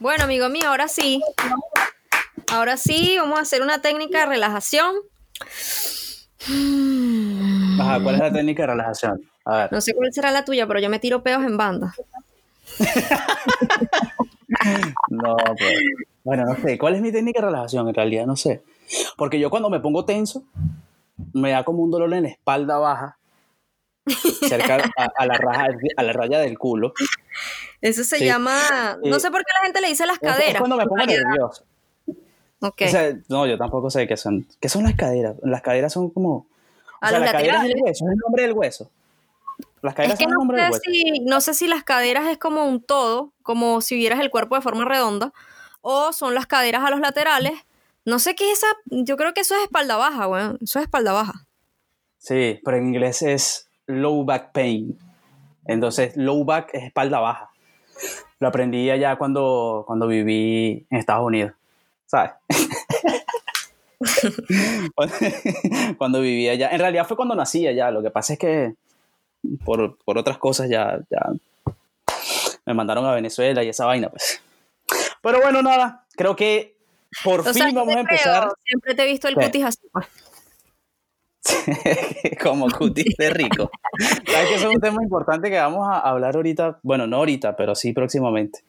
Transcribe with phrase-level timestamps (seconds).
[0.00, 1.20] Bueno, amigo mío, ahora sí.
[2.52, 4.94] Ahora sí, vamos a hacer una técnica de relajación.
[7.80, 9.20] Ajá, ¿cuál es la técnica de relajación?
[9.44, 9.72] A ver.
[9.72, 11.94] No sé cuál será la tuya, pero yo me tiro peos en banda.
[15.08, 15.80] no, pues.
[16.24, 16.78] Bueno, no sé.
[16.78, 17.88] ¿Cuál es mi técnica de relajación?
[17.88, 18.62] En realidad, no sé.
[19.16, 20.44] Porque yo cuando me pongo tenso,
[21.32, 23.17] me da como un dolor en la espalda baja,
[24.08, 25.66] cerca a, la, raja,
[25.96, 26.92] a la raya del culo.
[27.80, 28.98] Eso se llama.
[29.04, 30.54] No sé por qué la gente le dice las caderas.
[30.54, 31.64] Es cuando me pongo nervioso.
[32.60, 32.92] Okay.
[33.28, 34.46] no, yo tampoco sé qué son.
[34.60, 35.36] ¿Qué son las caderas?
[35.42, 36.46] Las caderas son como.
[37.00, 38.90] O sea, las caderas es el hueso, es el nombre del hueso.
[39.80, 40.82] Las caderas son el nombre del hueso.
[41.22, 44.62] no sé si las caderas es como un todo, como si vieras el cuerpo de
[44.62, 45.32] forma redonda,
[45.82, 47.52] o son las caderas a los laterales.
[48.04, 48.66] No sé qué es esa.
[48.86, 50.42] Yo creo que eso es espalda baja, güey.
[50.60, 51.46] Eso es espalda baja.
[52.18, 54.96] Sí, pero en inglés es low back pain.
[55.66, 57.50] Entonces, low back es espalda baja.
[58.38, 61.52] Lo aprendí allá cuando, cuando viví en Estados Unidos.
[62.08, 62.32] ¿sabes?
[65.98, 66.70] cuando vivía allá.
[66.70, 67.90] En realidad fue cuando nací allá.
[67.90, 68.74] Lo que pasa es que
[69.64, 71.20] por, otras cosas ya, ya
[72.64, 74.42] me mandaron a Venezuela y esa vaina, pues.
[75.22, 76.76] Pero bueno, nada, creo que
[77.22, 78.52] por fin vamos a empezar.
[78.64, 79.80] Siempre te he visto el cutis así.
[82.42, 83.70] Como cutis de rico.
[84.26, 87.74] Sabes que es un tema importante que vamos a hablar ahorita, bueno, no ahorita, pero
[87.74, 88.60] sí próximamente.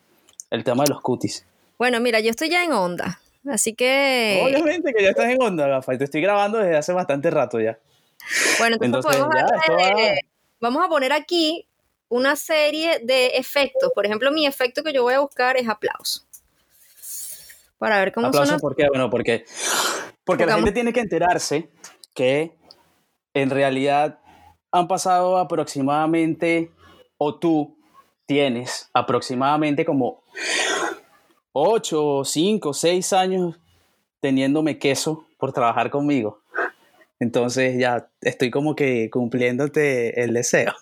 [0.50, 1.46] El tema de los cutis.
[1.78, 3.20] Bueno, mira, yo estoy ya en onda.
[3.48, 4.42] Así que.
[4.44, 7.60] Obviamente que ya estás en onda, Gafa, y te estoy grabando desde hace bastante rato
[7.60, 7.80] ya.
[8.60, 9.18] Bueno, entonces,
[10.60, 11.66] vamos, a poner aquí
[12.10, 13.92] una serie de efectos.
[13.96, 16.24] Por ejemplo, mi efecto que yo voy a buscar es aplauso.
[17.78, 18.88] Para ver cómo ¿Aplauso ¿Por qué?
[18.90, 19.46] Bueno, porque,
[20.26, 21.70] porque la gente tiene que enterarse
[22.14, 22.59] que
[23.42, 24.20] en realidad
[24.72, 26.72] han pasado aproximadamente,
[27.18, 27.78] o tú
[28.26, 30.24] tienes aproximadamente como
[31.54, 33.60] 8, 5, 6 años
[34.22, 36.42] teniéndome queso por trabajar conmigo.
[37.20, 40.74] Entonces ya estoy como que cumpliéndote el deseo.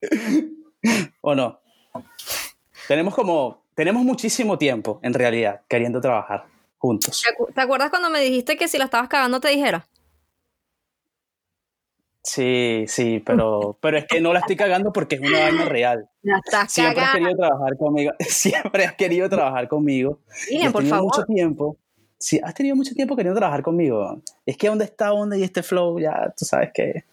[1.20, 1.60] ¿O no?
[2.88, 6.46] Tenemos como, tenemos muchísimo tiempo en realidad queriendo trabajar
[6.78, 7.22] juntos.
[7.54, 9.86] ¿Te acuerdas cuando me dijiste que si la estabas cagando te dijera?
[12.32, 16.08] Sí, sí, pero, pero es que no la estoy cagando porque es una vaina real.
[16.68, 18.12] Siempre has querido trabajar conmigo.
[18.20, 20.20] Siempre has querido trabajar conmigo.
[20.48, 21.06] Miren, por favor.
[21.06, 21.76] mucho tiempo.
[22.18, 24.22] Sí, has tenido mucho tiempo queriendo trabajar conmigo.
[24.46, 27.04] Es que donde está Onda y este flow, ya tú sabes que,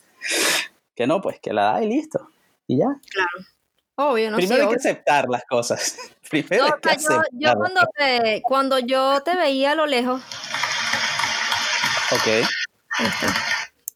[0.93, 2.29] que no, pues que la da y listo.
[2.67, 2.95] Y ya.
[3.09, 3.47] Claro.
[3.95, 5.97] Obvio, no Primero hay que aceptar las cosas.
[6.29, 10.21] Primero hay que yo, yo cuando, te, cuando yo te veía a lo lejos.
[12.11, 12.45] Ok.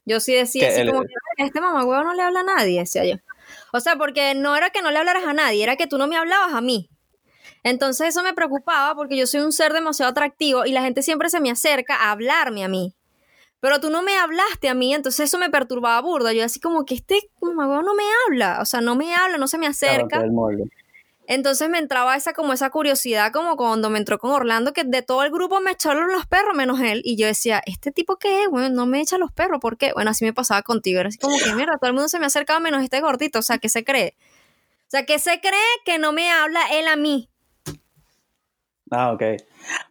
[0.05, 3.05] Yo sí decía así como que este mamá huevo no le habla a nadie, decía
[3.05, 3.15] yo.
[3.71, 6.07] O sea, porque no era que no le hablaras a nadie, era que tú no
[6.07, 6.89] me hablabas a mí.
[7.63, 11.29] Entonces eso me preocupaba porque yo soy un ser demasiado atractivo y la gente siempre
[11.29, 12.95] se me acerca a hablarme a mí.
[13.59, 16.33] Pero tú no me hablaste a mí, entonces eso me perturbaba burda.
[16.33, 19.47] Yo así como que este mamá no me habla, o sea, no me habla, no
[19.47, 20.23] se me acerca.
[21.33, 25.01] Entonces me entraba esa como esa curiosidad, como cuando me entró con Orlando, que de
[25.01, 27.01] todo el grupo me echaron los perros menos él.
[27.05, 28.49] Y yo decía, ¿este tipo qué es?
[28.49, 29.93] Bueno, no me echa los perros, ¿por qué?
[29.93, 30.99] Bueno, así me pasaba contigo.
[30.99, 33.39] Era así como que, mira, todo el mundo se me acercaba menos este gordito.
[33.39, 34.17] O sea, ¿qué se cree?
[34.87, 35.53] O sea, ¿qué se cree
[35.85, 37.29] que no me habla él a mí?
[38.91, 39.23] Ah, ok.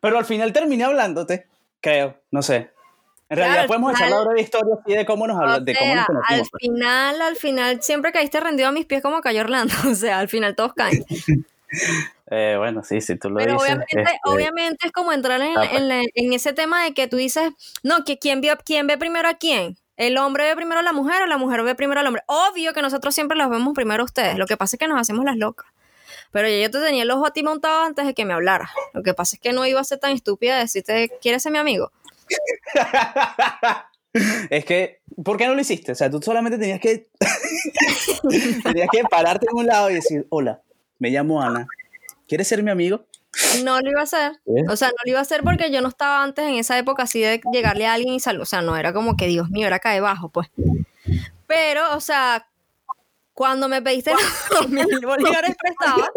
[0.02, 1.48] Pero al final terminé hablándote,
[1.80, 2.70] creo, no sé.
[3.30, 5.94] En realidad podemos echar la hora de historia así de cómo nos hablamos, de cómo
[5.94, 6.30] nos conocimos.
[6.30, 6.62] Al pues.
[6.62, 9.72] final, al final, siempre caíste rendido a mis pies como cayó Orlando.
[9.90, 11.04] O sea, al final todos caen.
[12.30, 13.68] eh, bueno, sí, sí, tú lo Pero dices.
[13.68, 15.70] Obviamente, este, obviamente es como entrar en, pues.
[15.72, 17.52] en, ese tema de que tú dices,
[17.84, 19.76] no, que quién, ve, quién ve primero a quién.
[19.96, 22.24] ¿El hombre ve primero a la mujer o la mujer ve primero al hombre?
[22.26, 24.38] Obvio que nosotros siempre los vemos primero a ustedes.
[24.38, 25.68] Lo que pasa es que nos hacemos las locas.
[26.32, 28.70] Pero yo, yo te tenía el ojo a ti montado antes de que me hablara.
[28.92, 31.52] Lo que pasa es que no iba a ser tan estúpida de decirte, ¿quieres ser
[31.52, 31.92] mi amigo?
[34.50, 35.92] es que, ¿por qué no lo hiciste?
[35.92, 37.08] O sea, tú solamente tenías que,
[38.64, 40.62] tenías que pararte en un lado y decir, hola,
[40.98, 41.66] me llamo Ana,
[42.26, 43.06] ¿quieres ser mi amigo?
[43.64, 44.32] No lo iba a hacer.
[44.46, 44.64] ¿Eh?
[44.68, 47.04] O sea, no lo iba a hacer porque yo no estaba antes en esa época
[47.04, 48.42] así de llegarle a alguien y salud.
[48.42, 50.48] O sea, no era como que, Dios mío, era acá debajo, pues.
[51.46, 52.49] Pero, o sea,
[53.40, 54.12] cuando me pediste
[54.50, 56.10] los mil bolívares prestados.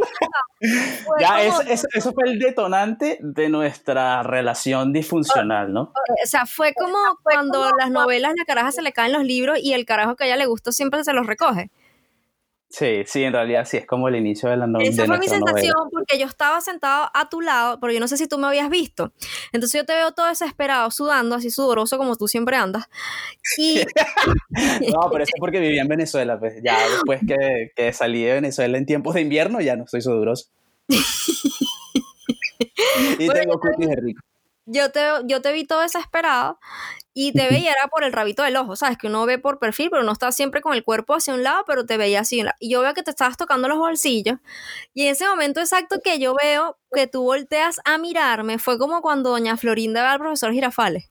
[1.22, 5.84] Ya, eso fue el detonante de nuestra relación disfuncional, ¿no?
[5.84, 9.72] O sea, fue como cuando las novelas, la caraja se le caen los libros y
[9.72, 11.72] el carajo que a ella le gustó siempre se los recoge.
[12.74, 14.90] Sí, sí, en realidad sí, es como el inicio de la novela.
[14.90, 18.18] Esa fue mi sensación porque yo estaba sentado a tu lado, pero yo no sé
[18.18, 19.14] si tú me habías visto.
[19.52, 22.90] Entonces yo te veo todo desesperado, sudando, así sudoroso como tú siempre andas.
[23.60, 23.76] Y...
[24.92, 28.34] no, pero eso es porque vivía en Venezuela, pues ya después que, que salí de
[28.34, 30.50] Venezuela en tiempos de invierno ya no estoy sudoroso.
[33.20, 34.22] y tengo cookies de rico.
[34.66, 36.60] Yo te, yo te vi todo desesperado
[37.14, 38.98] y te veía era por el rabito del ojo, ¿sabes?
[38.98, 41.64] Que uno ve por perfil, pero no está siempre con el cuerpo hacia un lado,
[41.68, 42.44] pero te veía así.
[42.60, 44.40] Y yo veo que te estabas tocando los bolsillos.
[44.94, 49.02] Y en ese momento exacto que yo veo que tú volteas a mirarme, fue como
[49.02, 51.10] cuando doña Florinda ve al profesor Girafales.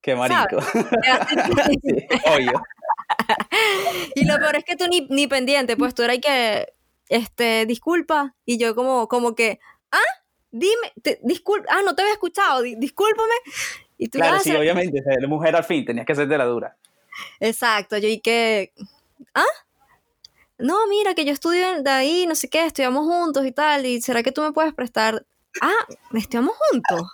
[0.00, 0.56] Qué marico.
[4.14, 6.72] y lo peor es que tú ni, ni pendiente, pues tú eras que,
[7.08, 8.34] este, disculpa.
[8.46, 9.58] Y yo como, como que,
[9.92, 10.19] ah,
[10.50, 10.92] dime,
[11.22, 13.34] disculpa, ah, no te había escuchado, discúlpame
[14.08, 16.76] claro, sí, obviamente, la mujer al fin, tenías que hacerte la dura.
[17.38, 18.72] Exacto, yo y que,
[19.34, 19.44] ¿ah?
[20.58, 24.00] No, mira, que yo estudio de ahí, no sé qué, estudiamos juntos y tal, y
[24.00, 25.24] ¿será que tú me puedes prestar?
[25.60, 27.10] Ah, estudiamos juntos.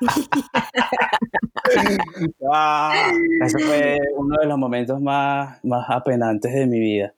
[2.52, 3.12] ah,
[3.44, 7.14] ese fue uno de los momentos más, más apenantes de mi vida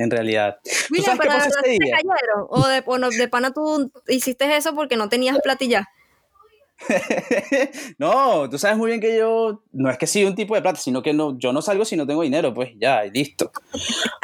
[0.00, 0.58] en realidad.
[0.88, 1.32] Mira, pero
[1.62, 1.78] qué
[2.48, 5.88] ¿O de, o de pana tú hiciste eso porque no tenías platilla?
[7.98, 10.80] no, tú sabes muy bien que yo, no es que sí un tipo de plata,
[10.80, 13.52] sino que no, yo no salgo si no tengo dinero, pues ya, listo.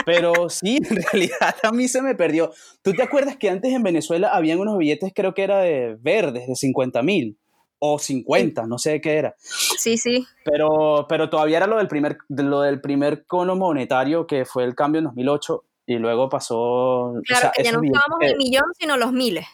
[0.07, 2.53] Pero sí, en realidad a mí se me perdió.
[2.81, 6.49] ¿Tú te acuerdas que antes en Venezuela habían unos billetes, creo que era de verdes,
[6.49, 7.37] de 50 mil?
[7.79, 9.35] O 50, no sé qué era.
[9.39, 10.27] Sí, sí.
[10.47, 14.75] Pero, pero todavía era lo del, primer, lo del primer cono monetario que fue el
[14.75, 17.15] cambio en 2008 y luego pasó...
[17.25, 19.47] Claro, que ya no usábamos el millón, sino los miles.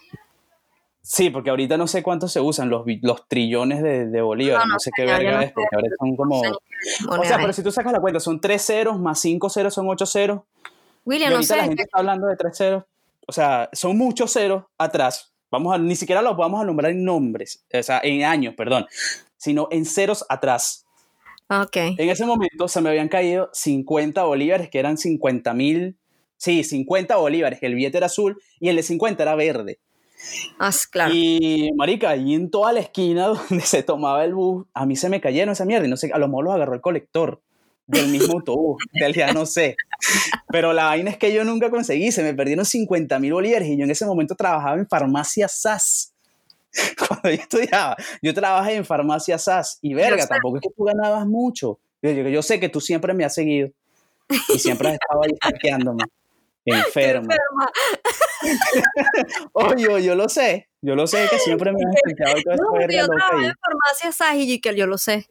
[1.03, 4.79] Sí, porque ahorita no sé cuántos se usan, los, los trillones de, de bolívares, no,
[4.79, 6.41] sé qué verga es, porque ahora son como...
[6.41, 9.89] O sea, pero si tú sacas la cuenta, son tres ceros, más cinco ceros son
[9.89, 10.43] ocho ceros.
[11.05, 11.57] William, no sé.
[11.57, 12.85] la gente está hablando de tres ceros.
[13.27, 15.33] O sea, son muchos ceros atrás.
[15.51, 18.87] Vamos a, ni siquiera los vamos a nombrar en nombres, o sea, en años, perdón,
[19.37, 20.87] sino en ceros atrás.
[21.51, 21.77] Ok.
[21.77, 25.99] En ese momento se me habían caído 50 bolívares, que eran 50 mil,
[26.43, 29.79] sí, 50 bolívares, el billete era azul y el de 50 era verde.
[30.59, 31.15] Ah, claro.
[31.15, 35.09] Y, marica, ahí en toda la esquina donde se tomaba el bus, a mí se
[35.09, 37.41] me cayeron esa mierda y no sé, a lo mejor los agarró el colector
[37.87, 39.77] del mismo autobús, del día no sé.
[40.49, 43.77] Pero la vaina es que yo nunca conseguí, se me perdieron 50 mil bolívares y
[43.77, 46.13] yo en ese momento trabajaba en farmacia SAS.
[46.99, 51.25] Cuando yo estudiaba, yo trabajé en farmacia SAS y verga, tampoco es que tú ganabas
[51.25, 51.79] mucho.
[52.03, 53.71] Yo, yo, sé que tú siempre me has seguido
[54.53, 56.03] y siempre has estado ahí saqueándome.
[56.65, 57.35] Enferma.
[59.53, 60.69] Oye, yo lo sé.
[60.81, 62.93] Yo lo sé que siempre me has explicado todo no, esto.
[62.93, 65.29] Yo trabajé en farmacia Saji que yo lo sé.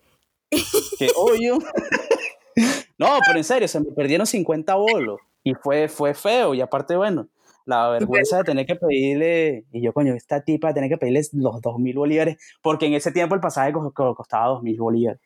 [0.97, 1.51] Que oye.
[2.97, 5.19] no, pero en serio, se me perdieron 50 bolos.
[5.43, 6.53] Y fue, fue feo.
[6.53, 7.27] Y aparte, bueno,
[7.65, 11.21] la vergüenza de tener que pedirle, y yo, coño, esta tipa de tener que pedirle
[11.33, 15.21] los 2.000 bolívares, porque en ese tiempo el pasaje costaba 2.000 bolívares.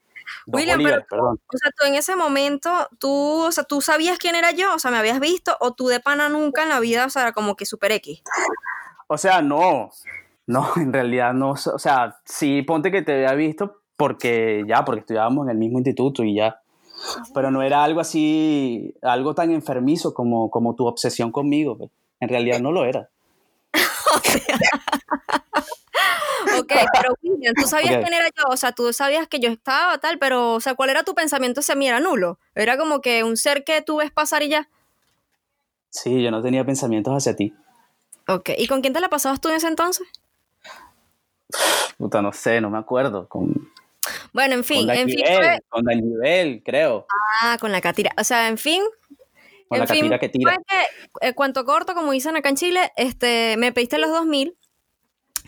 [0.48, 2.70] William, pero, o sea, tú en ese momento,
[3.00, 5.88] tú, o sea, tú sabías quién era yo, o sea, me habías visto, o tú
[5.88, 8.22] de pana nunca en la vida, o sea, como que super X.
[9.08, 9.92] O sea, no,
[10.48, 15.02] no, en realidad no, o sea, sí, ponte que te había visto porque ya, porque
[15.02, 16.62] estudiábamos en el mismo instituto y ya,
[17.34, 21.92] pero no era algo así, algo tan enfermizo como, como tu obsesión conmigo, pues.
[22.20, 23.10] en realidad no lo era.
[23.74, 24.42] o sea,
[26.60, 29.98] Ok, pero William, tú sabías quién era yo, o sea, tú sabías que yo estaba
[29.98, 31.88] tal, pero, o sea, ¿cuál era tu pensamiento hacia mí?
[31.88, 32.40] Era nulo.
[32.54, 34.70] Era como que un ser que tú ves pasar y ya.
[35.90, 37.54] Sí, yo no tenía pensamientos hacia ti.
[38.28, 40.08] Ok, ¿y con quién te la pasabas tú en ese entonces?
[41.98, 43.28] Puta, no sé, no me acuerdo.
[43.30, 43.72] Con,
[44.34, 45.24] bueno, en fin, con en fin.
[45.26, 45.60] Fue...
[45.70, 47.06] Con el nivel, creo.
[47.42, 48.12] Ah, con la catira.
[48.18, 48.84] O sea, en fin.
[49.68, 50.58] Con la catira que tira.
[50.68, 54.56] que, eh, cuanto corto, como dicen acá en Chile, este, me pediste los 2000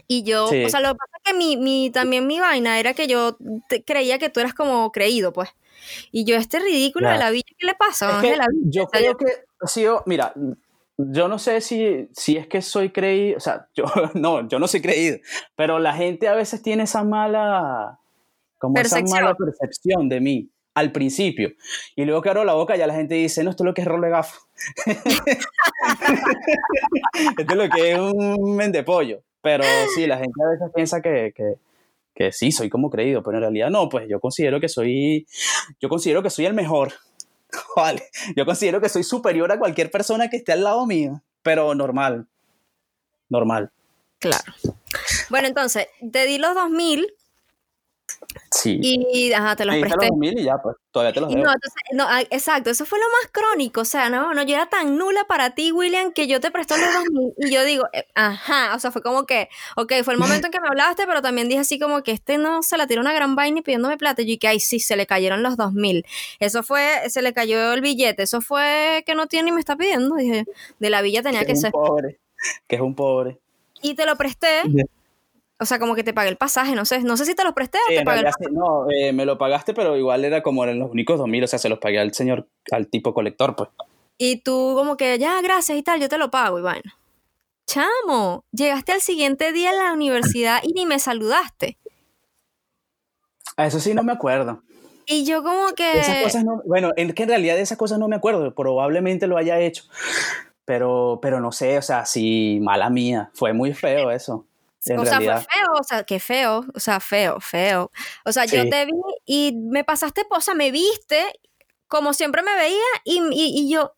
[0.07, 2.93] y yo, o sea, lo que pasa es que mi, mi, también mi vaina era
[2.93, 3.37] que yo
[3.85, 5.49] creía que tú eras como creído, pues.
[6.11, 8.21] Y yo, este ridículo de la vida, ¿qué le pasa?
[8.25, 9.25] Es yo creo que,
[9.65, 10.33] sí, mira,
[10.97, 13.83] yo no sé si, si es que soy creído, o sea, yo
[14.15, 15.17] no, yo no soy creído,
[15.55, 17.99] pero la gente a veces tiene esa mala,
[18.57, 21.51] como esa mala percepción de mí al principio.
[21.95, 23.81] Y luego que abro la boca, ya la gente dice, no, esto es lo que
[23.81, 24.39] es rol de gafo.
[27.39, 29.23] esto es lo que es un mendepollo.
[29.47, 29.63] Pero
[29.95, 31.53] sí, la gente a veces piensa que, que,
[32.13, 35.25] que, sí, soy como creído, pero en realidad no, pues yo considero que soy,
[35.79, 36.91] yo considero que soy el mejor.
[37.77, 38.03] Vale,
[38.35, 42.27] yo considero que soy superior a cualquier persona que esté al lado mío, pero normal,
[43.29, 43.71] normal.
[44.19, 44.53] Claro.
[45.29, 47.07] Bueno, entonces, te di los 2000
[48.51, 48.79] Sí.
[48.81, 50.07] Y, ajá, te los Ahí presté.
[50.07, 51.45] los mil y ya, pues, todavía te los Y debo.
[51.47, 54.55] no, entonces- no, ah, exacto, eso fue lo más crónico, o sea, no, no, yo
[54.55, 57.63] era tan nula para ti, William, que yo te presté los dos mil y yo
[57.63, 60.67] digo, eh, ajá, o sea, fue como que, ok, fue el momento en que me
[60.67, 63.59] hablaste, pero también dije así como que este no se la tiró una gran vaina
[63.59, 66.05] y pidiéndome plata, y yo que, ay, sí, se le cayeron los dos mil,
[66.39, 69.75] eso fue, se le cayó el billete, eso fue que no tiene ni me está
[69.75, 70.45] pidiendo, dije,
[70.79, 72.19] de la villa tenía que que es ser, un pobre.
[72.67, 73.39] Que es un pobre.
[73.81, 74.61] y te lo presté,
[75.59, 77.53] o sea, como que te pagué el pasaje, no sé, no sé si te los
[77.53, 80.43] presté o te en pagué el sí, no, eh, me lo pagaste, pero igual era
[80.43, 83.55] como eran los únicos 2000, o sea, se los pagué al señor, al tipo colector,
[83.55, 83.69] pues.
[84.19, 86.91] Y tú como que, ya, gracias y tal, yo te lo pago y bueno.
[87.67, 91.77] Chamo, llegaste al siguiente día a la universidad y ni me saludaste.
[93.57, 94.61] A eso sí no me acuerdo.
[95.05, 96.23] Y yo como De Esas que...
[96.23, 99.37] cosas no, bueno, es que en realidad de esas cosas no me acuerdo, probablemente lo
[99.37, 99.83] haya hecho,
[100.65, 104.45] pero, pero no sé, o sea, sí, mala mía, fue muy feo eso,
[104.89, 107.91] en o sea, fue feo, o sea, qué feo, o sea, feo, feo.
[108.25, 108.93] O sea, yo te vi
[109.25, 111.23] y me pasaste, o sea, me viste
[111.87, 113.95] como siempre me veía y, y, y yo,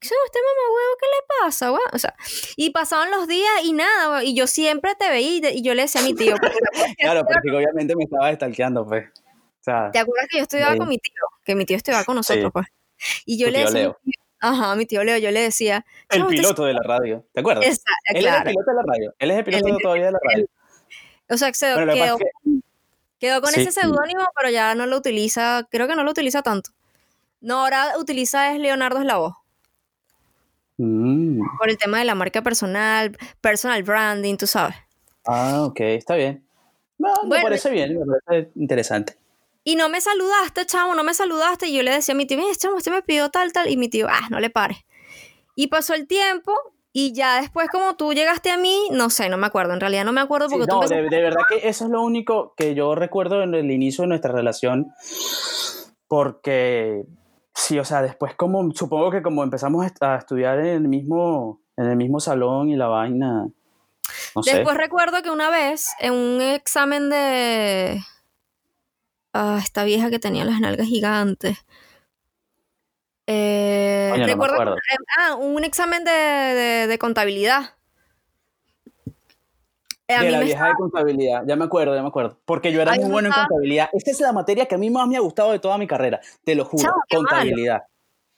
[0.00, 1.82] ¿qué este mamá huevo qué le pasa, güey?
[1.92, 2.14] O sea,
[2.56, 5.74] y pasaban los días y nada, y yo siempre te veía y, te- y yo
[5.74, 6.34] le decía a mi tío,
[6.98, 9.06] Claro, porque obviamente me estaba estalqueando, pues.
[9.08, 11.22] O sea, ¿Te acuerdas que yo estudiaba con mi tío?
[11.44, 12.50] Que mi tío estudiaba con nosotros, Sí.
[12.52, 12.66] pues.
[13.24, 13.98] Y yo le decía, Leo.
[14.04, 17.24] tío- ajá, mi tío Leo, yo le decía, el "Chamo, usted piloto de la radio,
[17.32, 17.64] ¿te acuerdas?
[17.66, 18.48] Esa- Él es claro.
[18.48, 20.46] el piloto de la radio, él es el piloto es- todavía de la radio.
[21.28, 22.60] O sea, se Bueno, quedó, es que-
[23.18, 23.60] quedó con Sí.
[23.62, 26.70] ese seudónimo, pero ya no lo utiliza, creo que no lo utiliza tanto.
[27.40, 29.38] No, ahora utiliza es Leonardo Eslavo,
[30.78, 34.76] Mm, por el tema de la marca personal, personal branding, tú sabes.
[35.26, 36.44] ah, ok, está bien.
[36.98, 37.44] No, me Bueno.
[37.44, 39.16] parece bien, me parece interesante.
[39.66, 41.66] Y no me saludaste, chamo, no me saludaste.
[41.66, 43.68] Y yo le decía a mi tío, mira, chamo, este me pidió tal, tal.
[43.68, 44.78] Y mi tío, ah, no le pares.
[45.56, 46.52] Y pasó el tiempo
[46.92, 49.74] y ya después como tú llegaste a mí, no sé, no me acuerdo.
[49.74, 51.90] En realidad no me acuerdo Sí, porque tú no, de, de verdad que eso es
[51.90, 54.92] lo único que yo recuerdo en el inicio de nuestra relación,
[56.06, 57.04] porque
[57.52, 60.88] sí, o sea, después como, supongo que como empezamos a est- a estudiar en el
[60.88, 63.48] mismo, en el mismo salón y la vaina,
[64.36, 64.54] no sé.
[64.54, 68.00] Después recuerdo que una vez en un examen de...
[69.62, 71.58] Esta vieja que tenía las nalgas gigantes.
[73.26, 77.74] Eh, no recuerdo que- ah, un examen de, de- de contabilidad.
[80.08, 82.38] Eh, a de mí la me vieja de contabilidad, ya me acuerdo, ya me acuerdo.
[82.44, 83.88] Porque yo era Ay, muy no bueno en contabilidad.
[83.92, 86.20] Esta es la materia que a mí más me ha gustado de toda mi carrera,
[86.44, 87.82] te lo juro, qué contabilidad.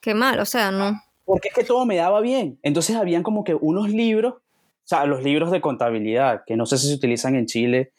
[0.01, 0.99] Qué mal, o sea, no.
[1.27, 2.59] Porque es que todo me daba bien.
[2.63, 4.41] Entonces habían como que unos libros, o
[4.85, 7.93] sea, los libros de contabilidad, que no sé si se utilizan en Chile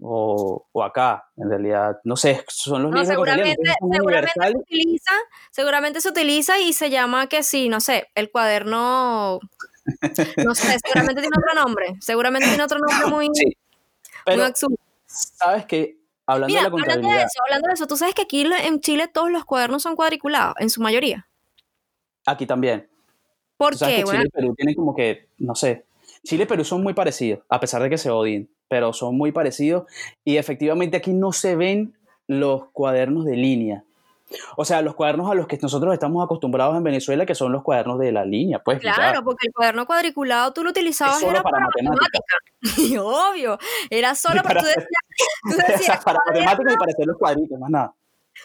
[0.00, 1.98] o, o acá, en realidad.
[2.04, 3.56] No sé, son los No, seguramente,
[3.92, 5.12] seguramente se utiliza,
[5.50, 9.40] seguramente se utiliza y se llama que sí, no sé, el cuaderno,
[10.44, 13.56] no sé, seguramente tiene otro nombre, seguramente tiene otro nombre muy, Sí.
[14.26, 14.76] muy absurdo.
[15.06, 15.96] ¿sabes qué?
[16.26, 18.80] Hablando Mira, de la hablando de eso, hablando de eso, tú sabes que aquí en
[18.80, 21.26] Chile todos los cuadernos son cuadriculados, en su mayoría.
[22.26, 22.88] aquí también.
[23.56, 23.86] ¿Por qué?
[23.96, 25.86] que Bueno, Chile y Perú tienen como que, no sé,
[26.24, 29.32] Chile y Perú son muy parecidos, a pesar de que se odien, pero son muy
[29.32, 29.84] parecidos
[30.24, 31.94] y efectivamente aquí no se ven
[32.26, 33.84] los cuadernos de línea.
[34.58, 37.62] O sea, los cuadernos a los que nosotros estamos acostumbrados en Venezuela, que son los
[37.62, 38.78] cuadernos de la línea, pues.
[38.78, 42.20] Claro, porque el cuaderno cuadriculado tú lo utilizabas era para para, matemáticas.
[42.60, 42.82] matemática.
[42.94, 43.58] Y obvio,
[43.88, 44.86] era solo para, Para- tú decías,
[45.42, 47.94] tú decías para cuaderno, matemáticas y para hacer los cuadritos, más nada.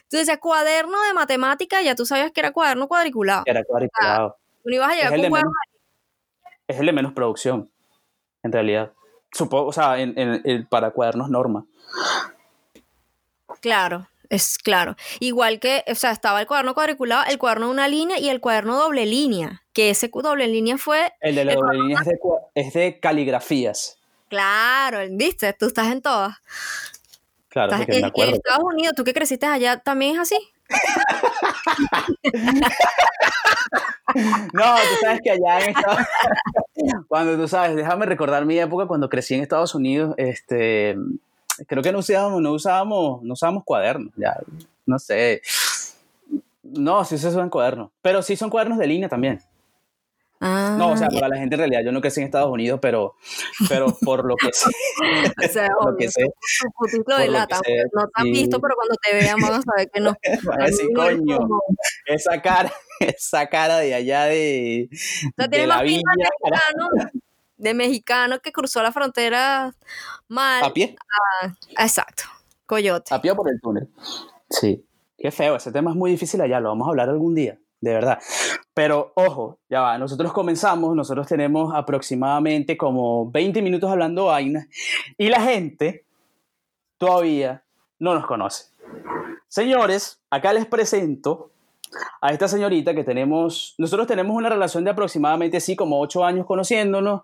[0.10, 3.44] tú decías cuaderno de matemática, ya tú sabías que era cuaderno cuadriculado.
[3.46, 4.38] Era cuadriculado.
[4.64, 5.52] Tú no ibas a llegar Es con cuaderno
[6.70, 7.70] Es el de menos producción,
[8.42, 8.94] en realidad.
[9.34, 11.66] Supongo, o sea, en, en- en- para cuadernos norma.
[13.62, 14.96] Claro, es claro.
[15.20, 18.42] Igual que, o sea, estaba el cuaderno cuadriculado, el cuaderno de una línea y el
[18.42, 22.08] cuaderno doble línea, que ese doble línea fue, El de la El doble línea es
[22.08, 23.98] de, cua- es de caligrafías.
[24.30, 26.36] claro, viste, tú estás en todas.
[27.50, 28.34] Claro, Estás porque en, me en.
[28.36, 30.38] Estados Unidos, tú que creciste allá, también es así.
[34.54, 35.98] No, tú sabes que allá en Estados
[37.08, 40.96] cuando tú sabes, déjame recordar mi época cuando crecí en Estados Unidos, este,
[41.68, 44.38] creo que no usábamos, no usábamos, no usábamos cuadernos, ya,
[44.86, 45.42] no sé.
[46.64, 49.42] No, sí se usan cuadernos, pero sí son cuadernos de línea también.
[50.46, 52.78] Ah, No, o sea, para la gente en realidad, yo no crecí en Estados Unidos,
[52.82, 53.16] pero,
[53.70, 54.70] pero por lo que sé,
[55.50, 56.26] O sea, por lo que sé,
[57.06, 57.62] tu de lata.
[57.94, 60.14] No te han visto, pero cuando te vean van a saber que no.
[60.44, 61.40] van a decir, No eres coño,
[62.08, 62.74] esa cara,
[63.18, 66.90] esa cara de allá de, O sea, de la pinta de mexicano,
[67.58, 69.74] de mexicano que cruzó la frontera
[70.28, 70.64] mal.
[70.64, 70.96] a pie.
[71.78, 72.24] Exacto.
[72.66, 73.14] Coyote.
[73.14, 73.88] A pie por el túnel.
[74.50, 74.86] Sí.
[75.18, 77.94] Qué feo, ese tema es muy difícil allá, lo vamos a hablar algún día, de
[77.94, 78.20] verdad.
[78.74, 84.68] Pero ojo, ya va, nosotros comenzamos, nosotros tenemos aproximadamente como 20 minutos hablando vainas
[85.18, 86.06] y la gente
[86.98, 87.64] todavía
[88.00, 88.66] no nos conoce.
[89.48, 91.53] Señores, acá les presento
[92.22, 96.46] a esta señorita que tenemos, nosotros tenemos una relación de aproximadamente así como ocho años
[96.46, 97.22] conociéndonos,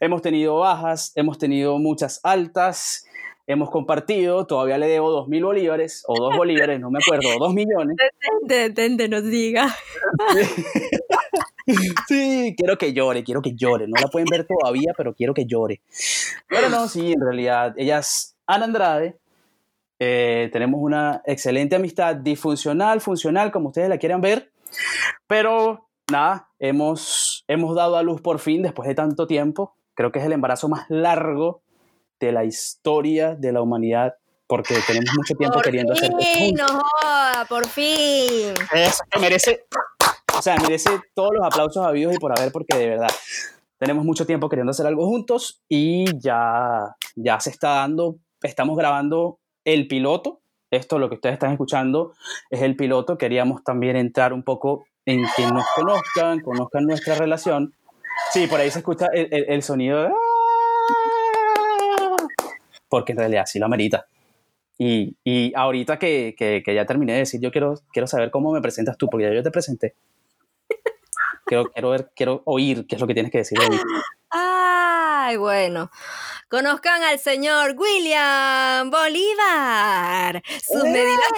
[0.00, 3.06] hemos tenido bajas, hemos tenido muchas altas,
[3.46, 7.54] hemos compartido, todavía le debo dos mil bolívares, o dos bolívares, no me acuerdo, dos
[7.54, 7.96] millones.
[8.42, 9.74] Detente, nos diga.
[12.08, 13.86] Sí, quiero que llore, quiero que llore.
[13.86, 15.80] No la pueden ver todavía, pero quiero que llore.
[16.48, 19.16] Pero no, sí, en realidad, ella es Ana Andrade.
[20.04, 24.50] Eh, tenemos una excelente amistad, disfuncional, funcional, como ustedes la quieran ver.
[25.28, 29.76] Pero nada, hemos, hemos dado a luz por fin después de tanto tiempo.
[29.94, 31.62] Creo que es el embarazo más largo
[32.18, 34.16] de la historia de la humanidad
[34.48, 38.54] porque tenemos mucho tiempo queriendo hacer no joda, por fin.
[38.74, 39.66] Eso que merece
[40.36, 43.10] o sea, merece todos los aplausos habidos y por haber, porque de verdad
[43.78, 49.38] tenemos mucho tiempo queriendo hacer algo juntos y ya, ya se está dando, estamos grabando
[49.64, 50.40] el piloto.
[50.70, 52.14] Esto, lo que ustedes están escuchando,
[52.50, 53.18] es el piloto.
[53.18, 57.74] Queríamos también entrar un poco en que nos conozcan, conozcan nuestra relación.
[58.32, 60.10] Sí, por ahí se escucha el, sonido de...
[62.88, 64.06] Porque en realidad sí lo amerita.
[64.78, 68.52] Y, y ahorita que, que, que, ya terminé de decir, yo quiero, quiero saber cómo
[68.52, 69.94] me presentas tú, porque ya yo te presenté.
[71.44, 73.58] Quiero, quiero quiero oír qué es lo que tienes que decir.
[75.24, 75.88] Ay, bueno.
[76.48, 80.42] Conozcan al señor William Bolívar.
[80.66, 81.30] Sus medidas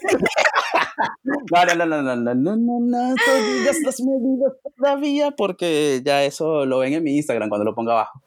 [1.24, 6.24] No, no, no, no, no, no, no, no, no, digas las medidas todavía porque ya
[6.24, 8.22] eso lo ven en mi Instagram cuando lo ponga abajo.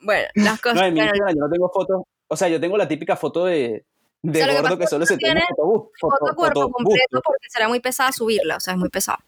[0.00, 0.78] Bueno, las cosas.
[0.80, 2.02] No, en mi Instagram yo no tengo fotos.
[2.28, 3.84] O sea, yo tengo la típica foto de,
[4.22, 7.66] de o sea, gordo que, que solo se tiene foto, foto cuerpo completo porque será
[7.66, 9.18] muy pesada subirla, o sea, es muy pesado.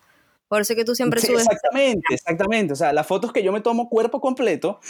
[0.49, 1.43] Por eso que tú siempre subes.
[1.43, 2.73] exactamente, exactamente.
[2.73, 4.81] O sea, las fotos que yo me tomo cuerpo completo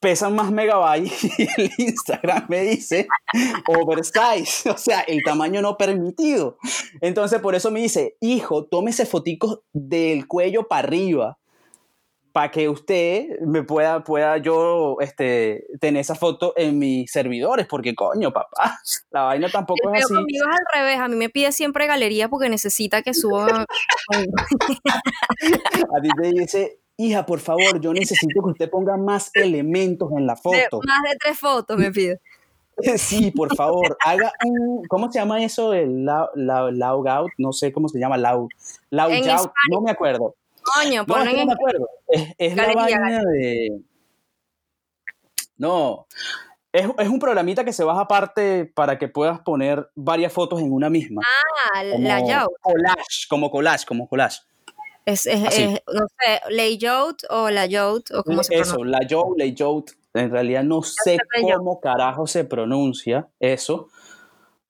[0.00, 3.08] pesan más megabytes y el Instagram me dice
[3.66, 6.58] oversize, o sea, el tamaño no permitido.
[7.00, 11.38] Entonces, por eso me dice, hijo, tómese foticos del cuello para arriba
[12.38, 17.96] para que usted me pueda, pueda yo este, tener esa foto en mis servidores, porque
[17.96, 18.78] coño, papá,
[19.10, 20.14] la vaina tampoco es así.
[20.14, 23.66] Conmigo es al revés, a mí me pide siempre galería porque necesita que suba.
[24.12, 30.24] a ti te dice, hija, por favor, yo necesito que usted ponga más elementos en
[30.24, 30.78] la foto.
[30.86, 32.20] más de tres fotos me pide.
[32.98, 35.74] Sí, por favor, haga un, ¿cómo se llama eso?
[35.74, 38.48] El log out, no sé cómo se llama, log,
[38.92, 40.36] out, no me acuerdo.
[40.74, 41.88] Coño, no, no me acuerdo.
[42.38, 43.80] Es, la vaina de.
[45.56, 46.06] No.
[46.72, 50.72] Es, es, un programita que se baja aparte para que puedas poner varias fotos en
[50.72, 51.22] una misma.
[51.74, 52.52] Ah, layout.
[52.60, 54.40] Collage, como collage, como collage.
[55.04, 55.40] Es, es,
[55.86, 58.74] no sé, layout o layout o cómo se pronuncia.
[58.74, 59.90] Eso, layout, layout.
[60.12, 61.16] En realidad no sé
[61.54, 63.88] cómo carajo se pronuncia eso,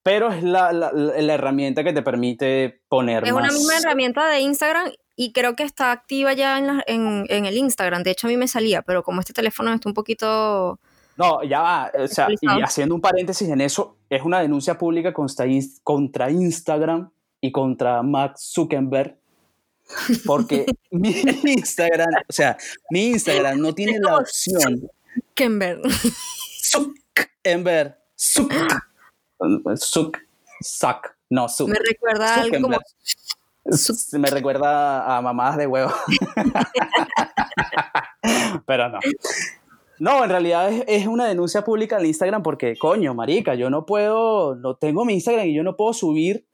[0.03, 4.41] pero es la, la, la, herramienta que te permite poner Es una misma herramienta de
[4.41, 8.05] Instagram y creo que está activa ya en, en, el Instagram.
[8.05, 10.79] De hecho, a mí me salía, pero como este teléfono está un poquito...
[11.17, 11.91] No, ya va.
[11.99, 15.45] O sea, y haciendo un paréntesis en eso, es una denuncia pública contra,
[15.83, 19.19] contra Instagram y contra Max Zuckerberg.
[20.25, 21.11] Porque mi
[21.43, 22.57] Instagram, o sea,
[22.89, 24.89] mi Instagram no tiene la opción.
[25.35, 25.83] Zuckerberg.
[26.63, 27.99] Zuckerberg.
[28.17, 28.53] Zuck.
[29.79, 30.19] Zuck.
[30.63, 31.17] Zuck.
[31.29, 31.71] No, Zuck.
[31.71, 32.79] Me recuerda algo como
[34.13, 35.93] me recuerda a mamadas de huevo.
[38.67, 38.99] Pero no.
[39.99, 44.55] No, en realidad es, una denuncia pública en Instagram porque, coño, marica, yo no puedo,
[44.55, 46.47] no tengo mi Instagram y yo no puedo subir,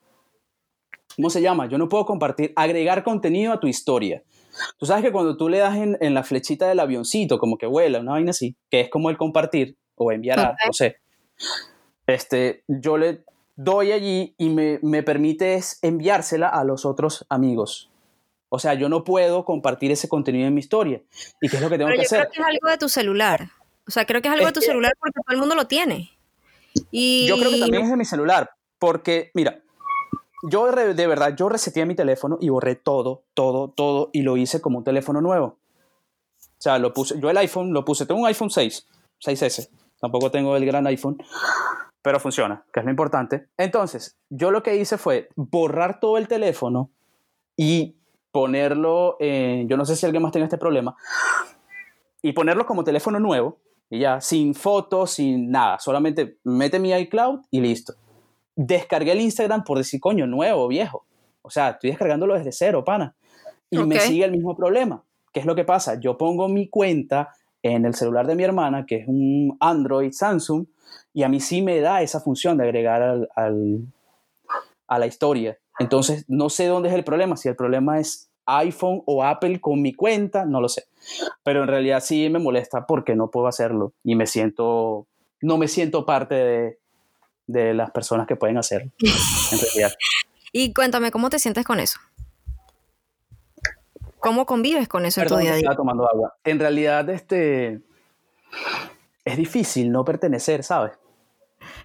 [1.14, 1.68] ¿cómo se llama?
[1.68, 4.22] Yo no puedo compartir, agregar contenido a tu historia.
[4.78, 8.00] Tú sabes que cuando tú le das en, la flechita del avioncito, como que vuela,
[8.00, 10.96] una vaina así, que es como el compartir o enviar a, no sé,
[12.06, 13.24] este, yo le
[13.56, 17.90] doy allí y me, me permite enviársela a los otros amigos.
[18.48, 21.02] O sea, yo no puedo compartir ese contenido en mi historia.
[21.40, 22.20] ¿Y qué es lo que tengo que hacer?
[22.20, 23.50] Creo que es algo de tu celular.
[23.86, 26.10] O sea, creo que es algo de tu celular porque todo el mundo lo tiene.
[26.90, 27.26] Y...
[27.26, 28.50] Yo creo que también es de mi celular.
[28.78, 29.62] Porque, mira,
[30.50, 34.60] yo de verdad, yo reseteé mi teléfono y borré todo, todo, todo y lo hice
[34.60, 35.58] como un teléfono nuevo.
[36.38, 38.86] O sea, lo puse, yo el iPhone lo puse, tengo un iPhone 6,
[39.20, 39.68] 6S.
[40.00, 41.18] Tampoco tengo el gran iPhone
[42.04, 43.46] pero funciona, que es lo importante.
[43.56, 46.90] Entonces, yo lo que hice fue borrar todo el teléfono
[47.56, 47.96] y
[48.30, 50.94] ponerlo, yo no sé si alguien más tenga este problema,
[52.20, 53.56] y ponerlo como teléfono nuevo,
[53.88, 57.94] y ya, sin fotos, sin nada, solamente mete mi iCloud y listo.
[58.54, 61.06] Descargué el Instagram por decir, coño, nuevo, viejo.
[61.40, 63.14] O sea, estoy descargándolo desde cero, pana.
[63.70, 65.02] Y me sigue el mismo problema.
[65.32, 65.98] ¿Qué es lo que pasa?
[65.98, 67.30] Yo pongo mi cuenta
[67.64, 70.66] en el celular de mi hermana, que es un Android Samsung,
[71.14, 73.80] y a mí sí me da esa función de agregar al,
[74.86, 75.58] a la historia.
[75.78, 79.80] Entonces, no sé dónde es el problema, si el problema es iPhone o Apple con
[79.80, 80.84] mi cuenta, no lo sé.
[81.42, 85.06] Pero en realidad sí me molesta porque no puedo hacerlo y me siento,
[85.40, 86.78] no me siento parte de,
[87.46, 88.92] de las personas que pueden hacerlo.
[89.00, 89.92] En realidad.
[90.56, 91.98] Y cuéntame, ¿cómo te sientes con eso?
[94.24, 95.60] ¿Cómo convives con eso en tu día a día?
[95.60, 96.34] Estaba tomando agua.
[96.44, 97.82] En realidad, este
[99.22, 100.92] es difícil no pertenecer, ¿sabes?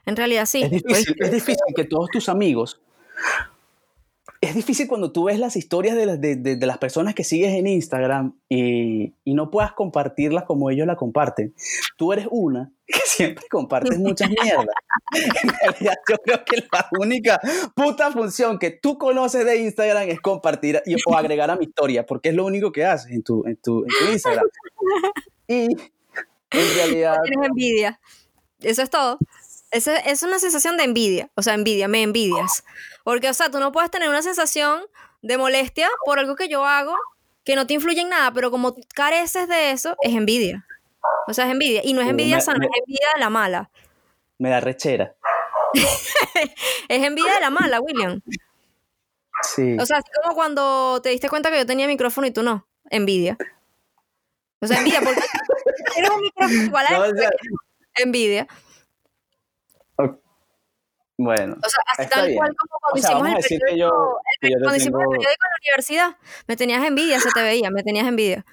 [0.06, 0.64] En realidad sí.
[0.64, 2.80] Es difícil, es difícil que todos tus amigos
[4.42, 7.68] es difícil cuando tú ves las historias de las, de, las personas que sigues en
[7.68, 11.54] Instagram y, y, no puedas compartirlas como ellos la comparten.
[11.98, 14.76] Tú eres una que siempre compartes muchas mierdas.
[15.14, 17.40] en realidad, yo creo que la única
[17.76, 22.06] puta función que tú conoces de Instagram es compartir y, o agregar a mi historia,
[22.06, 24.46] porque es lo único que haces en tu, en tu, en tu Instagram.
[25.48, 25.66] Y
[26.52, 27.18] en realidad...
[27.24, 28.00] Tienes envidia.
[28.62, 29.18] Eso es todo.
[29.72, 31.30] Es, es una sensación de envidia.
[31.36, 32.64] O sea, envidia, me envidias.
[33.04, 34.82] Porque, o sea, tú no puedes tener una sensación
[35.22, 36.96] de molestia por algo que yo hago
[37.50, 40.68] que no te influye en nada, pero como careces de eso, es envidia.
[41.28, 41.82] O sea, es envidia.
[41.84, 43.72] Y no es envidia sana, es envidia de la mala.
[44.38, 45.16] Me da rechera.
[45.74, 48.22] es envidia de la mala, William.
[49.42, 49.78] Sí.
[49.80, 52.68] O sea, así como cuando te diste cuenta que yo tenía micrófono y tú no.
[52.92, 53.36] Envidia.
[54.62, 55.22] O sea, envidia, porque
[55.94, 57.12] tienes un micrófono igual a
[57.96, 58.48] envidia.
[61.22, 61.58] Bueno.
[61.62, 65.50] O sea, así tal cual como cuando hicimos el periódico, cuando hicimos el periódico en
[65.50, 68.46] la universidad, me tenías envidia, se te veía, me tenías envidia.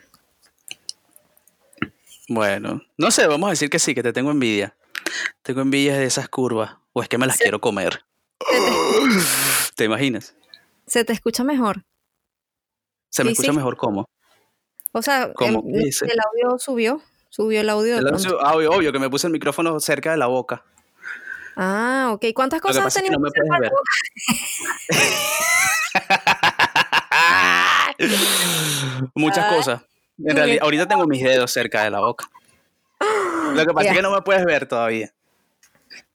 [2.28, 4.76] Bueno, no sé, vamos a decir que sí, que te tengo envidia.
[5.42, 8.04] Tengo envidia de esas curvas, o es que me las quiero comer.
[9.76, 10.34] Te, imaginas?
[10.88, 11.84] Se te escucha mejor.
[13.10, 14.06] ¿Se me escucha mejor cómo?
[14.90, 17.98] O sea, em, el, audio subió, subió el audio.
[17.98, 20.64] El audio, audio, obvio, que me puse el micrófono cerca de la boca.
[21.56, 22.26] Ah, ok.
[22.34, 23.18] ¿Cuántas cosas has tenido?
[23.18, 23.70] no ver.
[29.14, 29.80] Muchas cosas.
[30.22, 32.30] En realidad, ahorita tengo mis dedos cerca de la boca.
[33.54, 35.12] Lo que pasa es que no me puedes ver todavía.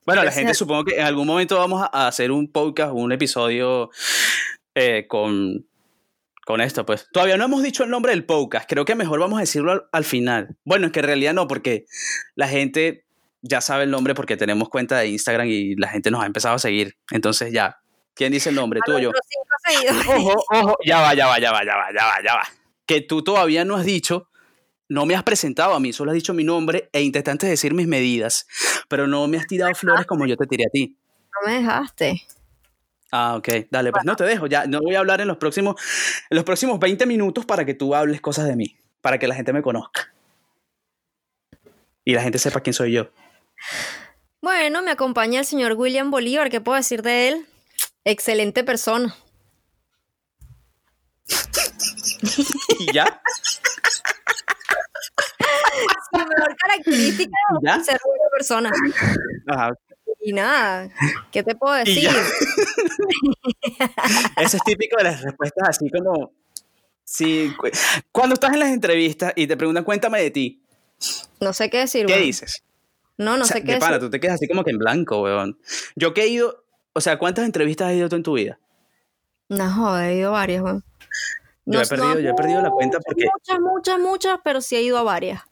[0.06, 3.90] Bueno, la gente supongo que en algún momento vamos a hacer un podcast, un episodio
[4.74, 5.66] eh, con,
[6.44, 7.08] con esto, pues.
[7.12, 8.68] Todavía no hemos dicho el nombre del podcast.
[8.68, 10.56] Creo que mejor vamos a decirlo al, al final.
[10.64, 11.86] Bueno, es que en realidad no, porque
[12.34, 13.04] la gente
[13.42, 16.54] ya sabe el nombre porque tenemos cuenta de Instagram y la gente nos ha empezado
[16.54, 16.96] a seguir.
[17.10, 17.78] Entonces ya,
[18.14, 18.80] ¿quién dice el nombre?
[18.84, 19.10] ¿Tú o yo?
[20.08, 22.42] Ojo, ojo, ya va, ya va, ya va, ya va, ya va, ya va.
[22.86, 24.28] Que tú todavía no has dicho,
[24.88, 27.86] no me has presentado a mí, solo has dicho mi nombre e intentaste decir mis
[27.86, 28.46] medidas,
[28.88, 30.96] pero no me has tirado flores como yo te tiré a ti.
[31.34, 32.22] No me dejaste.
[33.10, 35.76] Ah, ok, dale, pues no te dejo, ya no voy a hablar en los próximos,
[36.30, 39.34] en los próximos 20 minutos para que tú hables cosas de mí, para que la
[39.34, 40.14] gente me conozca.
[42.04, 43.10] Y la gente sepa quién soy yo.
[44.40, 46.50] Bueno, me acompaña el señor William Bolívar.
[46.50, 47.46] ¿Qué puedo decir de él?
[48.04, 49.14] Excelente persona.
[52.80, 53.22] ¿Y ya?
[56.12, 57.36] Su mejor característica
[57.76, 58.72] es ser una persona.
[60.24, 60.88] Y nada,
[61.32, 62.08] ¿qué te puedo decir?
[64.36, 66.32] Eso es típico de las respuestas así como...
[67.04, 67.54] Sí,
[68.10, 70.64] cuando estás en las entrevistas y te preguntan, cuéntame de ti.
[71.40, 72.06] No sé qué decir.
[72.06, 72.62] ¿Qué dices?
[73.18, 73.76] No, no sé qué.
[73.76, 75.58] Para, tú te quedas así como que en blanco, weón.
[75.96, 78.58] Yo que he ido, o sea, ¿cuántas entrevistas has ido tú en tu vida?
[79.48, 80.84] No, joder, he ido varias, weón.
[81.66, 83.24] yo, he perdido, yo he perdido la cuenta porque...
[83.24, 85.42] Muchas, muchas, muchas, pero sí he ido a varias.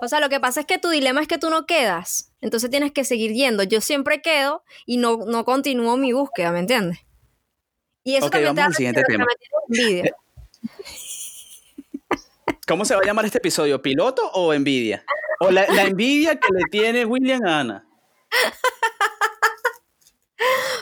[0.00, 2.32] O sea, lo que pasa es que tu dilema es que tú no quedas.
[2.40, 3.62] Entonces tienes que seguir yendo.
[3.62, 6.98] Yo siempre quedo y no, no continúo mi búsqueda, ¿me entiendes?
[8.02, 9.26] Y eso también vamos te al siguiente tema.
[12.66, 13.82] ¿Cómo se va a llamar este episodio?
[13.82, 15.04] ¿Piloto o envidia?
[15.42, 17.86] O la, envidia que le tiene William a Ana.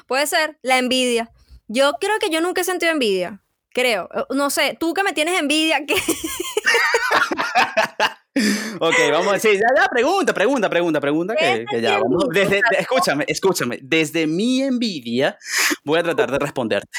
[0.08, 1.30] Puede ser, la envidia.
[1.68, 3.40] Yo creo que yo nunca he sentido envidia.
[3.72, 4.08] Creo.
[4.30, 5.94] No sé, tú que me tienes envidia, ¿qué?
[8.80, 12.24] ok, vamos a decir, ya, ya, pregunta, pregunta, pregunta, pregunta, que, ya vamos.
[12.32, 13.78] Desde, escúchame, escúchame.
[13.80, 15.38] Desde mi envidia
[15.84, 16.98] voy a tratar de responderte.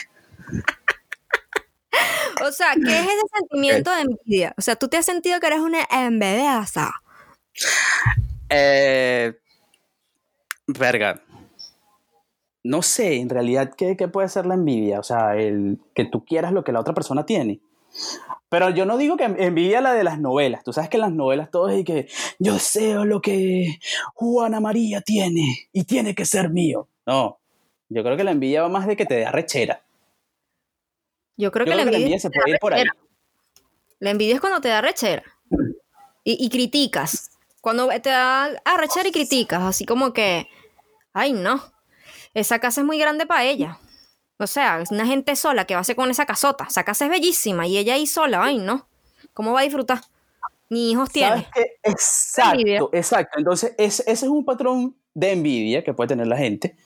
[2.41, 4.53] O sea, ¿qué es ese sentimiento de envidia?
[4.57, 6.93] O sea, tú te has sentido que eres una envidiosa.
[8.49, 9.33] Eh,
[10.67, 11.21] verga.
[12.63, 14.99] No sé, en realidad, ¿qué, puede ser la envidia?
[14.99, 17.61] O sea, el que tú quieras lo que la otra persona tiene.
[18.49, 20.63] Pero yo no digo que envidia la de las novelas.
[20.63, 23.79] Tú sabes que en las novelas todo es que yo deseo lo que
[24.13, 26.87] Juana María tiene y tiene que ser mío.
[27.05, 27.39] No,
[27.87, 29.81] yo creo que la envidia va más de que te dé rechera.
[31.37, 32.83] Yo creo que, la, envidia se puede ir por ahí.
[33.99, 35.23] La envidia es cuando te da rechera
[36.23, 37.28] y criticas.
[37.61, 40.47] Cuando te da arrechar y criticas, así como que,
[41.13, 41.61] ay no,
[42.33, 43.79] esa casa es muy grande para ella.
[44.37, 46.67] O sea, es una gente sola que va a hacer con esa casota.
[46.69, 48.87] Esa casa es bellísima y ella ahí sola, ay no.
[49.33, 50.01] ¿Cómo va a disfrutar?
[50.69, 51.47] Ni hijos tiene.
[51.83, 53.37] Exacto, exacto.
[53.37, 56.77] Entonces, ese es un patrón de envidia que puede tener la gente.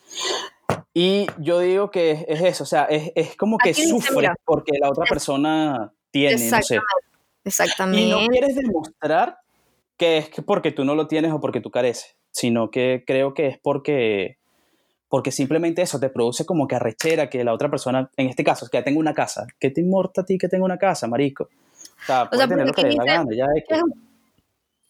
[0.93, 5.05] Y yo digo que es, eso, o sea, es, como que sufre porque la otra
[5.05, 6.79] persona tiene, no sé.
[7.43, 8.01] Exactamente.
[8.01, 9.37] Y no quieres demostrar
[10.03, 13.47] que es porque tú no lo tienes o porque tú careces, sino que creo que
[13.47, 14.37] es porque,
[15.07, 18.65] porque simplemente eso te produce como que arrechera que la otra persona, en este caso,
[18.65, 19.47] es que ya tengo una casa.
[19.61, 21.45] ¿Qué te importa a ti que tenga una casa, marico?
[21.45, 23.79] O sea, puedes tener lo que la gana, ya es que...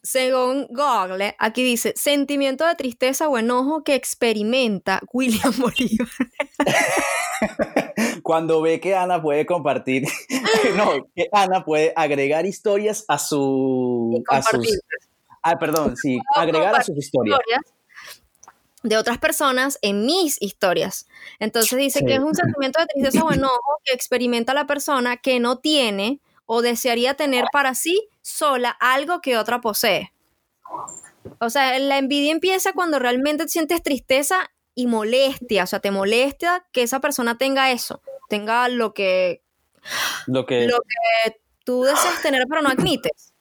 [0.01, 6.07] Según Google, aquí dice, sentimiento de tristeza o enojo que experimenta William Bolívar.
[8.23, 10.03] Cuando ve que Ana puede compartir,
[10.77, 14.23] no, que Ana puede agregar historias a su...
[14.27, 14.79] A sus,
[15.41, 17.39] ah, perdón, sí, agregar a sus historias.
[18.81, 21.07] de otras personas en mis historias.
[21.39, 25.39] Entonces dice que es un sentimiento de tristeza o enojo que experimenta la persona que
[25.39, 30.11] no tiene o desearía tener para sí sola algo que otra posee.
[31.39, 36.65] O sea, la envidia empieza cuando realmente sientes tristeza y molestia, o sea, te molesta
[36.71, 38.01] que esa persona tenga eso,
[38.33, 39.43] tenga lo que
[40.25, 43.31] lo que, lo que tú deseas tener pero no admites.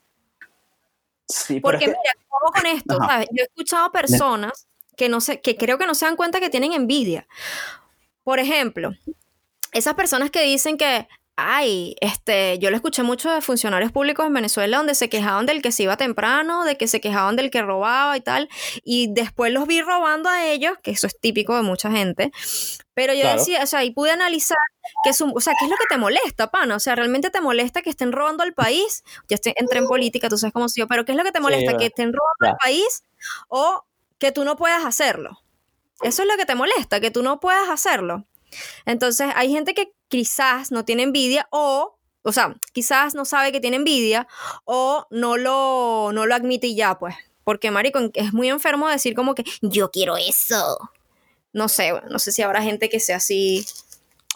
[1.27, 2.99] Sí, Porque mira, ¿cómo con esto?
[3.31, 6.51] Yo he escuchado personas que no sé, que creo que no se dan cuenta que
[6.51, 7.27] tienen envidia.
[8.23, 8.91] Por ejemplo,
[9.73, 14.35] esas personas que dicen que, Ay, este, yo lo escuché mucho de funcionarios públicos en
[14.35, 17.63] Venezuela donde se quejaban del que se iba temprano, de que se quejaban del que
[17.63, 18.51] robaba y tal,
[18.85, 22.33] y después los vi robando a ellos, que eso es típico de mucha gente,
[22.93, 24.59] pero yo decía, o sea, y pude analizar
[25.05, 26.77] que es o sea, ¿qué es lo que te molesta, pana?
[26.77, 29.03] O sea, ¿realmente te molesta que estén robando al país?
[29.29, 31.33] Ya estoy, entré en política, tú sabes cómo soy yo, pero ¿qué es lo que
[31.33, 31.79] te molesta?
[31.79, 33.05] ¿Que estén robando al país
[33.49, 33.85] o
[34.19, 35.39] que tú no puedas hacerlo?
[36.03, 38.27] Eso es lo que te molesta, que tú no puedas hacerlo.
[38.87, 43.61] Entonces, hay gente que quizás no tiene envidia o, o sea, quizás no sabe que
[43.61, 44.27] tiene envidia
[44.65, 47.15] o no lo, no lo admite y ya, pues.
[47.45, 50.91] Porque, marico, es muy enfermo decir como que yo quiero eso.
[51.53, 53.67] No sé, no sé si habrá gente que sea así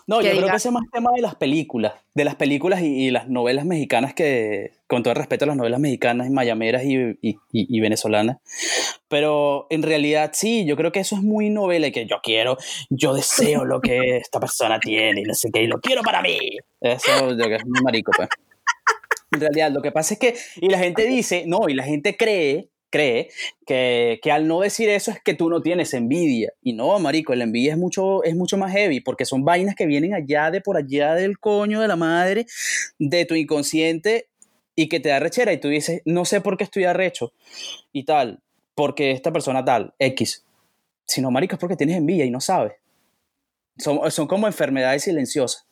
[0.07, 3.11] no, yo creo que ese es más tema de las películas, de las películas y,
[3.11, 7.81] las novelas mexicanas que, con todo el respeto a las novelas mexicanas, mayameras y, y,
[7.81, 8.37] venezolanas,
[9.09, 12.57] pero en realidad sí, yo creo que eso es muy novela y que yo quiero,
[12.89, 16.23] yo deseo lo que esta persona tiene y no sé qué, y lo quiero para
[16.23, 16.39] mí.
[16.81, 18.29] Eso yo que es muy marico, pues.
[19.33, 22.17] En realidad, lo que pasa es que, y la gente dice, no, y la gente
[22.17, 23.31] cree cree
[23.67, 26.53] que, que, al no decir eso es que tú no tienes envidia.
[26.63, 29.87] Y no, marico, la envidia es mucho, es mucho más heavy porque son vainas que
[29.87, 32.47] vienen allá de por allá del coño de la madre,
[32.99, 34.29] de tu inconsciente
[34.75, 37.33] y que te da rechera y tú dices, no sé por qué estoy arrecho
[37.93, 38.43] y tal,
[38.75, 40.45] porque esta persona tal, X.
[41.07, 42.75] Sino, marico, es porque tienes envidia y no sabes.
[43.79, 45.67] Son, son como enfermedades silenciosas.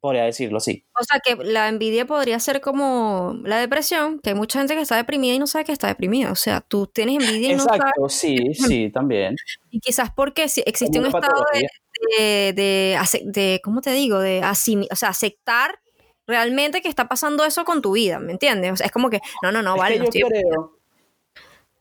[0.00, 0.86] Podría decirlo, sí.
[0.98, 4.80] O sea, que la envidia podría ser como la depresión, que hay mucha gente que
[4.80, 6.32] está deprimida y no sabe que está deprimida.
[6.32, 7.80] O sea, tú tienes envidia y no sabes.
[7.80, 9.36] Exacto, sí, sí, también.
[9.70, 11.44] Y quizás porque existe un estado
[12.16, 14.18] de, de, ¿cómo te digo?
[14.18, 15.78] De o sea, aceptar
[16.26, 18.72] realmente que está pasando eso con tu vida, ¿me entiendes?
[18.72, 19.98] O sea, es como que, no, no, no, vale.
[19.98, 20.79] yo creo,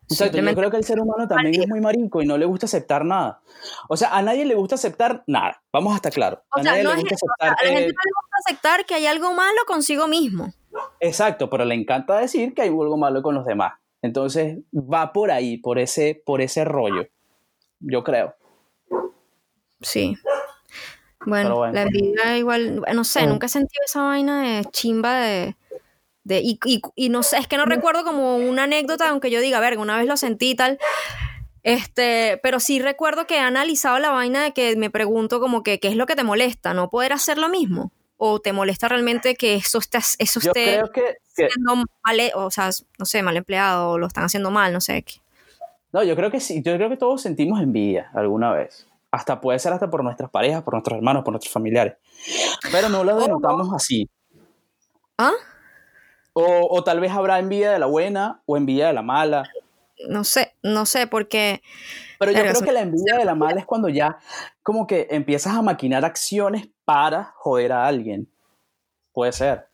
[0.10, 2.66] Exacto, yo creo que el ser humano también es muy marico y no le gusta
[2.66, 3.42] aceptar nada.
[3.88, 5.62] O sea, a nadie le gusta aceptar nada.
[5.72, 6.40] Vamos a estar claros.
[6.52, 7.66] A nadie le gusta aceptar que...
[7.66, 10.52] A la gente no le gusta aceptar que hay algo malo consigo mismo.
[11.00, 13.74] Exacto, pero le encanta decir que hay algo malo con los demás.
[14.02, 17.08] Entonces va por ahí, por ese, por ese rollo.
[17.80, 18.36] Yo creo.
[19.82, 20.16] Sí.
[21.26, 25.56] Bueno, la envidia igual, no sé, nunca he sentido esa vaina de chimba de
[26.26, 29.98] y, no sé, es que no recuerdo como una anécdota, aunque yo diga, verga, una
[29.98, 30.80] vez lo sentí y tal.
[31.64, 35.80] Este, pero sí recuerdo que he analizado la vaina de que me pregunto como que
[35.80, 39.36] qué es lo que te molesta, no poder hacer lo mismo o te molesta realmente
[39.36, 40.82] que eso esté eso esté
[41.34, 45.04] siendo mal, o sea, no sé, mal empleado o lo están haciendo mal, no sé
[45.04, 45.16] qué.
[45.92, 48.88] No, yo creo que sí, yo creo que todos sentimos envidia alguna vez.
[49.10, 51.96] Hasta puede ser hasta por nuestras parejas, por nuestros hermanos, por nuestros familiares.
[52.72, 54.08] Pero no lo denotamos así.
[55.18, 55.34] ¿Ah?
[56.42, 59.44] O, tal vez habrá envidia de la buena o envidia de la mala.
[60.08, 61.62] No sé, no sé, porque...
[62.18, 64.20] Pero yo creo que la envidia de la mala es cuando ya
[64.64, 68.30] como que empiezas a maquinar acciones para joder a alguien.
[69.12, 69.68] Puede ser.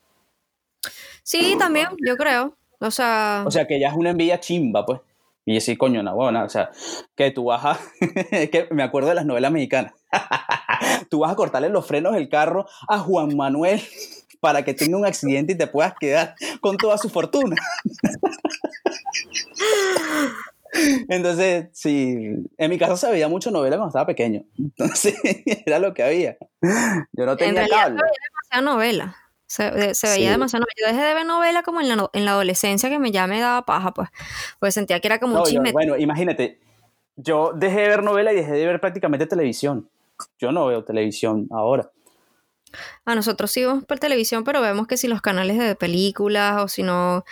[1.24, 2.56] Sí, también, yo creo.
[2.80, 3.44] O sea...
[3.46, 5.02] O sea, que ya es una envidia chimba, pues.
[5.46, 6.72] Y decir, coño, una buena, o sea,
[7.16, 7.80] que tú vas a,
[8.32, 9.94] que me acuerdo de las novelas mexicanas,
[11.12, 13.80] tú vas a cortarle los frenos del carro a Juan Manuel
[14.46, 17.56] para que tenga un accidente y te puedas quedar con toda su fortuna.
[21.10, 24.44] Entonces, sí, en mi casa se veía mucho novela cuando estaba pequeño.
[24.56, 25.16] Entonces,
[25.66, 26.38] era lo que había.
[27.14, 27.98] Yo no tenía en cable.
[27.98, 29.16] Se veía demasiada novela.
[29.48, 30.76] Se, se veía demasiado novela.
[30.80, 33.40] Yo dejé de ver novela como en la, en la adolescencia que me, ya me
[33.40, 34.10] daba paja, pues.
[34.60, 35.72] Pues sentía que era como un chisme.
[35.72, 36.60] bueno, imagínate,
[37.16, 39.90] yo dejé de ver novela y dejé de ver prácticamente televisión.
[40.38, 41.90] Yo no veo televisión ahora.
[43.06, 46.68] A nosotros sí vemos por televisión, pero vemos que si los canales de películas o
[46.68, 47.24] si no,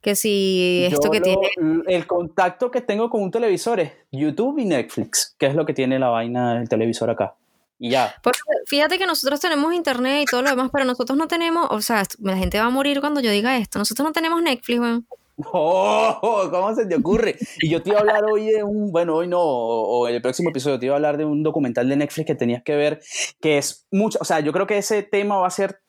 [0.00, 1.50] que si esto que tiene...
[1.86, 5.74] El contacto que tengo con un televisor es YouTube y Netflix, que es lo que
[5.74, 7.34] tiene la vaina del televisor acá.
[7.82, 8.14] Y ya.
[8.66, 12.02] fíjate que nosotros tenemos internet y todo lo demás, pero nosotros no tenemos, o sea,
[12.20, 13.78] la gente va a morir cuando yo diga esto.
[13.78, 15.06] Nosotros no tenemos Netflix, weón.
[15.52, 17.36] Oh, ¿cómo se te ocurre?
[17.60, 20.22] Y yo te iba a hablar hoy de un, bueno, hoy no, o, en el
[20.22, 23.00] próximo episodio te iba a hablar de un documental de Netflix que tenías que ver,
[23.40, 25.80] que es mucho, o sea, yo creo que ese tema va a ser,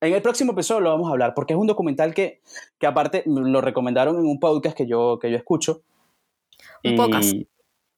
[0.00, 2.40] en el próximo episodio lo vamos a hablar, porque es un documental que,
[2.78, 5.82] que aparte lo recomendaron en un podcast que yo, que yo escucho.
[6.84, 7.32] Un pocas.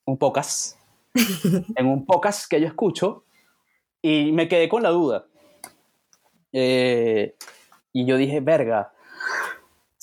[0.04, 0.78] Un pocas.
[1.76, 3.24] en un pocas que yo escucho,
[4.02, 5.26] y me quedé con la duda.
[6.52, 7.34] Eh,
[7.92, 8.93] y yo dije, verga,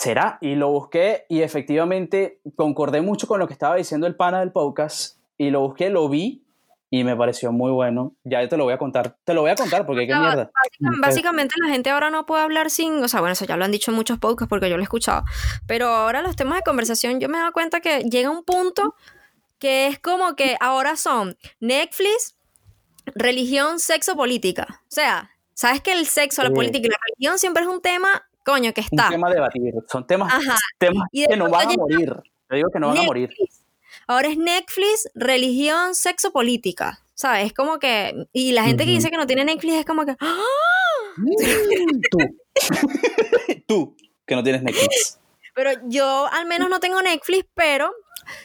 [0.01, 0.39] ¿será?
[0.41, 4.51] Y lo busqué y efectivamente concordé mucho con lo que estaba diciendo el pana del
[4.51, 6.41] podcast y lo busqué, lo vi
[6.89, 8.15] y me pareció muy bueno.
[8.23, 9.15] Ya te lo voy a contar.
[9.23, 10.49] Te lo voy a contar porque qué mierda.
[11.03, 13.71] Básicamente, la gente ahora no puede hablar sin, o sea, bueno, eso ya lo han
[13.71, 15.21] dicho en muchos podcasts porque yo lo he escuchado,
[15.67, 18.95] pero ahora los temas de conversación yo me he dado cuenta que llega un punto
[19.59, 22.35] que es como que ahora son Netflix,
[23.05, 24.81] religión, sexo, política.
[24.81, 28.25] O sea, sabes que el sexo, la política y la religión siempre es un tema
[28.45, 29.05] coño, que está.
[29.05, 29.73] Un tema de debatir.
[29.89, 30.33] Son temas,
[30.77, 32.15] temas que no van a morir.
[32.47, 33.29] Te digo que no van a morir.
[34.07, 36.99] Ahora es Netflix, religión, sexo, política.
[37.13, 37.47] ¿Sabes?
[37.47, 38.27] Es como que.
[38.33, 40.15] Y la gente que dice que no tiene Netflix es como que.
[40.19, 40.43] ¡Ah!
[42.09, 42.17] Tú.
[43.67, 45.19] Tú, que no tienes Netflix.
[45.53, 47.91] Pero yo al menos no tengo Netflix, pero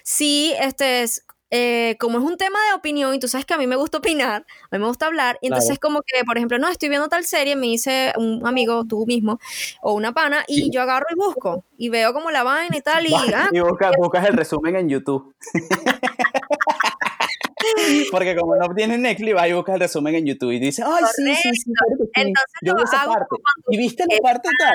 [0.03, 1.05] sí, este,
[1.51, 3.99] eh, como es un tema de opinión y tú sabes que a mí me gusta
[3.99, 7.09] opinar, a mí me gusta hablar, y entonces como que, por ejemplo, no, estoy viendo
[7.09, 9.39] tal serie, me dice un amigo, tú mismo,
[9.81, 13.07] o una pana, y yo agarro y busco, y veo como la vaina y tal,
[13.07, 13.15] y...
[13.15, 15.35] Ah, y buscas, el resumen en YouTube.
[18.11, 21.05] Porque como no tienes Netflix, vas y buscas el resumen en YouTube y dices, ay,
[21.15, 21.73] sí, sí, sí,
[22.15, 23.37] Entonces yo vi esa parte.
[23.69, 24.75] ¿Y viste la parte tal?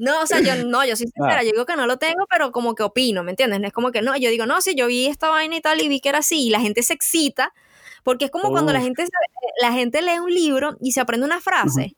[0.00, 1.42] No, o sea, yo no, yo sincera, ah.
[1.44, 3.60] yo digo que no lo tengo, pero como que opino, ¿me entiendes?
[3.62, 5.88] Es como que no, yo digo, no, sí, yo vi esta vaina y tal y
[5.88, 7.52] vi que era así, y la gente se excita,
[8.02, 9.04] porque es como cuando la gente,
[9.60, 11.94] la gente lee un libro y se aprende una frase.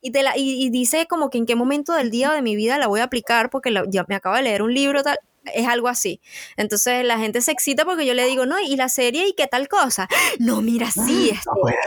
[0.00, 2.56] Y, te la, y, dice como que en qué momento del día o de mi
[2.56, 5.16] vida la voy a aplicar porque ya me acabo de leer un libro tal
[5.52, 6.20] es algo así.
[6.56, 9.46] Entonces la gente se excita porque yo le digo, no, y la serie y qué
[9.46, 10.08] tal cosa.
[10.38, 11.30] No, mira, sí,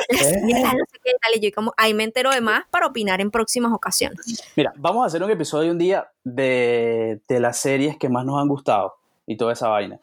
[0.09, 1.31] este, no sé qué tal.
[1.35, 4.43] Y yo como, ahí me entero de más para opinar en próximas ocasiones.
[4.55, 8.39] Mira, vamos a hacer un episodio un día de, de las series que más nos
[8.41, 9.99] han gustado y toda esa vaina.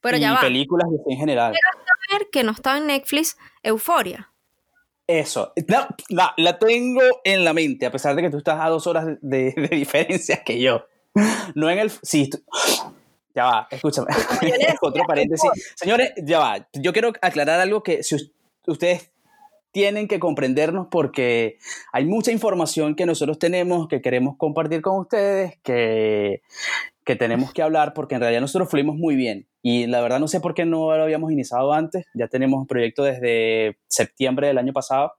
[0.00, 0.40] Pero ya va.
[0.40, 1.52] películas en general.
[1.52, 4.30] Quiero saber que no está en Netflix, Euforia.
[5.06, 5.52] Eso,
[6.08, 9.06] la, la, tengo en la mente, a pesar de que tú estás a dos horas
[9.20, 10.84] de, de diferencia que yo.
[11.54, 11.90] No en el...
[11.90, 12.30] Sí,
[13.34, 14.08] ya va, escúchame.
[14.80, 15.50] Otro paréntesis.
[15.76, 16.68] Señores, ya va.
[16.74, 18.16] Yo quiero aclarar algo que si
[18.66, 19.10] ustedes
[19.72, 21.58] tienen que comprendernos porque
[21.92, 26.42] hay mucha información que nosotros tenemos, que queremos compartir con ustedes, que,
[27.04, 29.46] que tenemos que hablar porque en realidad nosotros fluimos muy bien.
[29.62, 32.06] Y la verdad no sé por qué no lo habíamos iniciado antes.
[32.14, 35.12] Ya tenemos un proyecto desde septiembre del año pasado,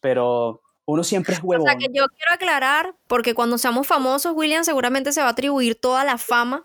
[0.00, 1.66] pero uno siempre es huevón.
[1.66, 5.30] O sea, que yo quiero aclarar, porque cuando seamos famosos, William seguramente se va a
[5.30, 6.64] atribuir toda la fama,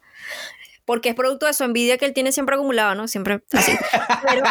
[0.86, 3.08] porque es producto de su envidia que él tiene siempre acumulado, ¿no?
[3.08, 3.72] Siempre así.
[4.28, 4.46] Pero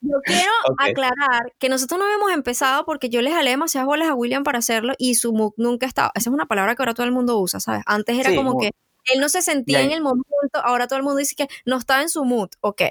[0.00, 4.14] yo quiero aclarar que nosotros no hemos empezado porque yo le jalé demasiadas bolas a
[4.14, 6.10] William para hacerlo y su mood nunca estaba.
[6.14, 7.82] Esa es una palabra que ahora todo el mundo usa, ¿sabes?
[7.86, 8.72] Antes era como que
[9.12, 10.26] él no se sentía en el momento,
[10.62, 12.50] ahora todo el mundo dice que no estaba en su mood.
[12.60, 12.82] Ok.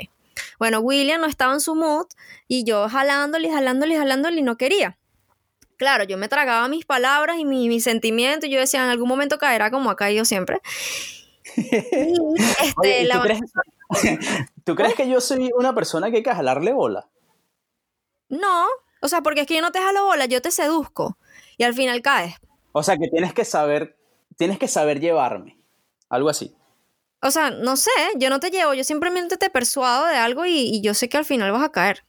[0.59, 2.07] Bueno, William no estaba en su mood
[2.47, 4.97] y yo jalándole, jalándole, jalándole y no quería
[5.77, 9.07] claro, yo me tragaba mis palabras y mi, mi sentimiento y yo decía, en algún
[9.07, 10.61] momento caerá como ha caído siempre.
[11.55, 13.09] este,
[14.65, 17.07] ¿tú, crees, que yo soy una persona que hay que jalarle bola?
[18.29, 18.65] No,
[19.01, 21.17] o sea, porque es que yo no te jalo bola, yo te seduzco
[21.57, 22.35] y al final caes.
[22.73, 23.97] O sea, que tienes que saber,
[24.35, 25.57] tienes que saber llevarme,
[26.09, 26.53] algo así.
[27.21, 30.81] O sea, no sé, yo no te llevo, yo simplemente te persuado de algo y,
[30.81, 32.03] yo sé que al final vas a caer.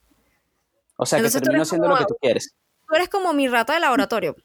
[0.97, 2.58] O sea, que termino haciendo lo que tú quieres
[2.89, 4.37] tú eres como mi rata de laboratorio.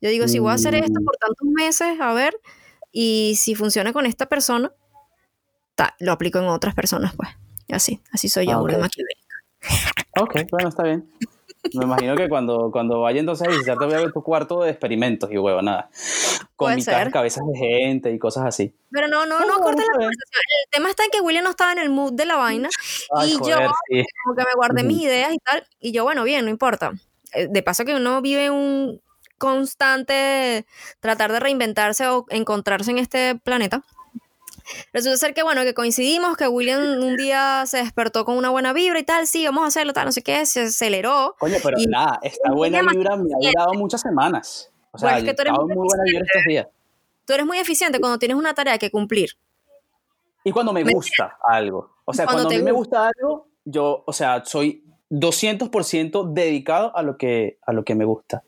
[0.00, 2.34] Yo digo, si voy a hacer esto por tantos meses, a ver,
[2.90, 4.72] y si funciona con esta persona,
[5.98, 7.28] lo aplico en otras personas, pues.
[7.70, 10.42] Así, así soy yo, ah, okay.
[10.42, 11.08] ok, bueno, está bien.
[11.74, 14.70] Me imagino que cuando, cuando vaya entonces a visitarte voy a ver tu cuarto de
[14.70, 15.90] experimentos y huevo, nada.
[16.56, 18.74] Con mitad cabezas de gente y cosas así.
[18.90, 20.42] Pero no, no, no, cortes la conversación.
[20.64, 22.70] El tema está en que William no estaba en el mood de la vaina
[23.24, 23.56] y yo
[24.24, 25.64] como que me guardé mis ideas y tal.
[25.78, 26.92] Y yo, bueno, bien, no importa.
[27.32, 29.00] Eh, de paso que uno vive un
[29.38, 30.66] constante
[31.00, 33.82] tratar de reinventarse o encontrarse en este planeta.
[34.92, 38.72] Resulta ser que, bueno, que coincidimos, que William un día se despertó con una buena
[38.72, 41.34] vibra y tal, sí, vamos a hacerlo, tal, no sé qué, se aceleró.
[41.38, 44.70] Coño, pero nada, esta buena vibra me ha durado muchas semanas.
[44.92, 46.66] O sea, es que tú eres muy, buena vibra estos días.
[47.24, 49.30] Tú eres muy eficiente cuando tienes una tarea que cumplir.
[50.44, 51.96] Y cuando me gusta algo.
[52.04, 57.02] O sea, cuando, a mí me gusta algo, yo, o sea, soy 200% dedicado a
[57.02, 58.42] lo que, a lo que me gusta.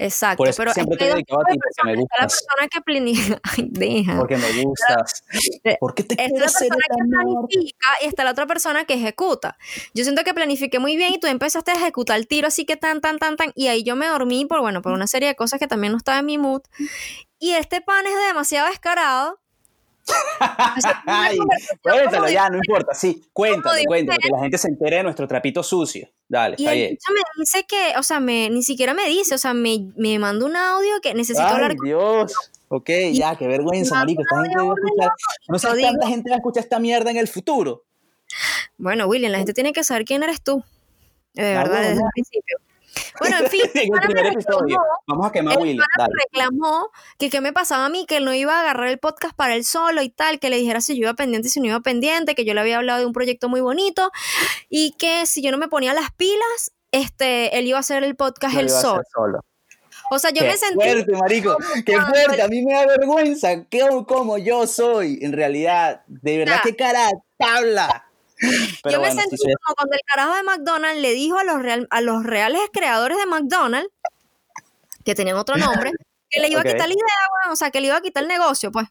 [0.00, 2.18] Exacto, pero siempre te he dedicado a ti porque me gustas.
[2.20, 4.16] la persona que planifica, Ay, deja.
[4.16, 5.24] Porque me gustas.
[5.80, 9.58] ¿Por qué te quieres la persona que planifica y está la otra persona que ejecuta.
[9.94, 12.76] Yo siento que planifiqué muy bien y tú empezaste a ejecutar el tiro así que
[12.76, 13.50] tan, tan, tan, tan.
[13.56, 15.98] Y ahí yo me dormí por, bueno, por una serie de cosas que también no
[15.98, 16.62] estaba en mi mood.
[17.40, 19.40] Y este pan es demasiado descarado
[21.82, 25.62] Cuéntalo ya, no importa, sí, cuéntalo, cuéntalo, que la gente se entere de nuestro trapito
[25.62, 26.08] sucio.
[26.28, 26.98] Dale, y está bien.
[27.14, 30.44] me dice que, o sea, me, ni siquiera me dice, o sea, me, me manda
[30.44, 32.34] un audio que necesito Ay, hablar Dios.
[32.68, 34.22] Ok, ya, qué vergüenza, marico.
[34.22, 35.10] Esta gente va a escuchar.
[35.48, 37.84] No sé cuánta gente va a escuchar esta mierda en el futuro.
[38.76, 40.62] Bueno, William, la gente tiene que saber quién eres tú.
[41.32, 42.58] De verdad, desde el principio.
[43.18, 43.62] Bueno, en fin,
[44.02, 44.78] primer episodio.
[45.06, 45.86] Vamos a quemar a William.
[46.24, 49.34] reclamó que qué me pasaba a mí, que él no iba a agarrar el podcast
[49.34, 51.80] para él solo y tal, que le dijera si yo iba pendiente, si no iba
[51.80, 54.10] pendiente, que yo le había hablado de un proyecto muy bonito
[54.68, 58.16] y que si yo no me ponía las pilas, este, él iba a hacer el
[58.16, 59.02] podcast él solo.
[60.10, 60.78] O sea, yo me sentí.
[60.78, 61.56] Qué fuerte, marico.
[61.84, 62.40] Qué fuerte.
[62.40, 63.64] A mí me da vergüenza.
[63.68, 66.02] ¿Qué, como yo soy, en realidad.
[66.06, 68.07] De verdad, qué cara tabla
[68.40, 71.56] yo me sentí como cuando el carajo de McDonald's le dijo a los,
[71.90, 73.90] a los reales creadores de McDonald's,
[75.04, 75.92] que tenían otro nombre,
[76.30, 78.28] que le iba a quitar la idea, o sea, que le iba a quitar el
[78.28, 78.86] negocio, pues.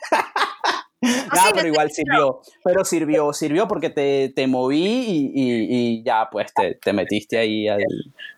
[1.02, 2.40] no, pero igual sirvió.
[2.64, 7.68] Pero sirvió, sirvió porque te, te moví y, y, ya, pues te, te, metiste ahí
[7.68, 7.82] al.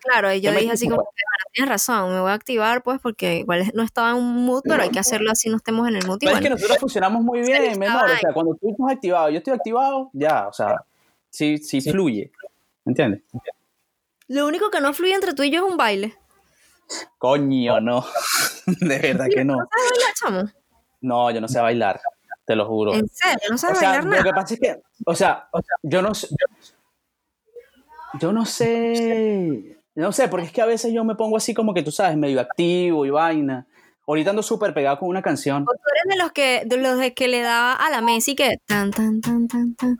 [0.01, 1.09] Claro, y yo dije así como,
[1.53, 4.83] tienes razón, me voy a activar, pues, porque igual no estaba en un mood, pero
[4.83, 6.17] hay que hacerlo así, no estemos en el mood.
[6.19, 8.11] Pero es que nosotros funcionamos muy bien, mi amor.
[8.11, 10.83] O sea, cuando tú estás activado, yo estoy activado, ya, o sea,
[11.29, 12.31] sí, sí, fluye.
[12.85, 13.21] ¿Entiendes?
[14.27, 16.15] Lo único que no fluye entre tú y yo es un baile.
[17.17, 18.05] Coño, no.
[18.65, 19.55] De verdad que no.
[19.55, 20.51] ¿No sabes bailar, chamo?
[21.01, 22.01] No, yo no sé bailar
[22.49, 22.95] te lo juro.
[22.95, 23.47] ¿En serio?
[23.51, 24.17] ¿No sabes o sea, bailar nada?
[24.17, 26.29] Lo que pasa es que, o sea, o sea yo no sé,
[28.19, 31.75] yo no sé, no sé, porque es que a veces yo me pongo así como
[31.75, 33.67] que tú sabes, medio activo y vaina.
[34.07, 35.61] Ahorita ando súper pegado con una canción.
[35.61, 38.57] ¿O tú eres de los que, de los que le da a la Messi que
[38.65, 39.99] tan, tan, tan, tan, tan,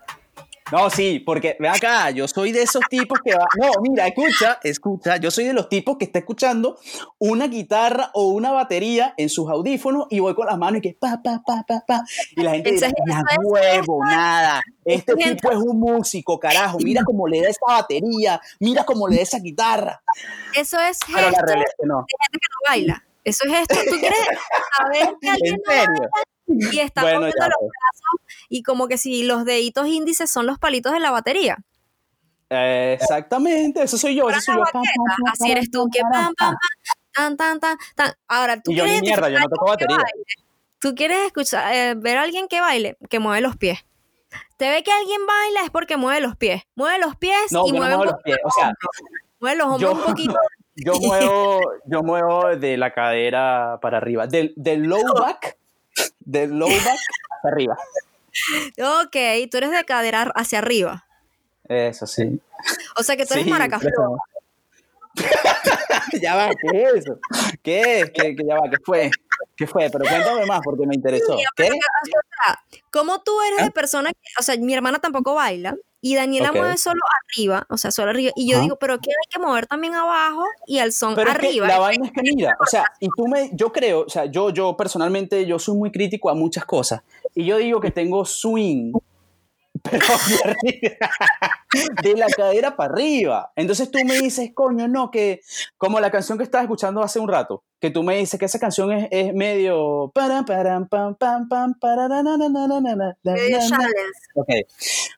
[0.71, 3.45] no, sí, porque ve acá, yo soy de esos tipos que va.
[3.57, 5.17] No, mira, escucha, escucha.
[5.17, 6.77] Yo soy de los tipos que está escuchando
[7.17, 10.97] una guitarra o una batería en sus audífonos y voy con las manos y que
[10.99, 12.03] pa, pa, pa, pa, pa.
[12.35, 14.61] Y la gente dice, nada huevo, nada.
[14.85, 16.77] Este tipo es un músico, carajo.
[16.79, 20.01] Mira cómo le da esa batería, mira cómo le da esa guitarra.
[20.55, 22.05] Eso es Pero la realidad no.
[22.07, 23.03] gente que no baila.
[23.23, 23.75] Eso es esto.
[23.89, 24.19] ¿Tú quieres
[24.77, 26.09] saber que alguien ¿En serio?
[26.49, 30.91] y está bueno, los brazos y como que si los deditos índices son los palitos
[30.93, 31.57] de la batería.
[32.49, 34.63] exactamente, eso soy yo, eso soy yo.
[35.31, 36.55] así eres tú, que pam, pam,
[37.13, 39.97] pam, tan, tan, tan, Ahora, tú y yo quieres ni mierda, yo no toco batería.
[40.79, 43.79] Tú quieres escuchar, eh, ver a alguien que baile, que mueve los pies.
[44.57, 46.63] Te ve que alguien baila es porque mueve los pies.
[46.75, 48.37] Mueve los pies y mueve no los pies.
[48.43, 48.73] O sea,
[49.39, 50.35] mueve los hombros un poquito.
[50.83, 54.27] Yo muevo, yo muevo de la cadera para arriba.
[54.27, 55.57] Del, del low back
[56.19, 56.99] de low back
[57.29, 57.77] hacia arriba.
[59.03, 59.15] Ok,
[59.49, 61.05] tú eres de cadera hacia arriba.
[61.67, 62.39] Eso sí.
[62.97, 64.19] O sea que tú eres maracaflor.
[66.21, 67.19] ya va, ¿qué es eso?
[67.61, 68.11] ¿Qué es?
[68.11, 69.11] ¿Qué, qué, ya va, ¿qué fue?
[69.55, 69.89] ¿Qué fue?
[69.89, 71.37] Pero cuéntame más porque me interesó.
[71.55, 71.69] ¿Qué?
[72.91, 73.71] ¿Cómo tú eres de ¿Ah?
[73.71, 77.91] persona que, o sea, mi hermana tampoco baila y Daniela mueve solo arriba, o sea,
[77.91, 81.19] solo arriba, y yo digo, pero que hay que mover también abajo y al son
[81.19, 81.67] arriba.
[81.67, 84.49] la vaina es que mira, o sea, y tú me, yo creo, o sea, yo,
[84.51, 87.01] yo personalmente, yo soy muy crítico a muchas cosas,
[87.35, 88.93] y yo digo que tengo swing
[89.83, 90.05] pero
[92.03, 93.51] de la cadera para arriba.
[93.55, 95.41] Entonces tú me dices, coño, no, que
[95.77, 98.59] como la canción que estaba escuchando hace un rato, que tú me dices que esa
[98.59, 100.11] canción es, es medio...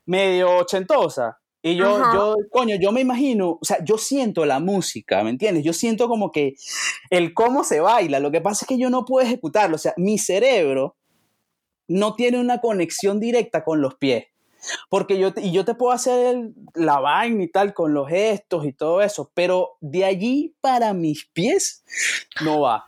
[0.06, 1.42] Medio ochentosa.
[1.64, 5.64] Y yo, yo, coño, yo me imagino, o sea, yo siento la música, ¿me entiendes?
[5.64, 6.56] Yo siento como que
[7.12, 9.94] el cómo se baila, lo que pasa es que yo no puedo ejecutarlo, o sea,
[9.96, 10.96] mi cerebro
[11.88, 14.26] no tiene una conexión directa con los pies.
[14.90, 18.74] Porque yo, y yo te puedo hacer la vaina y tal con los gestos y
[18.74, 21.84] todo eso, pero de allí para mis pies
[22.44, 22.86] no va.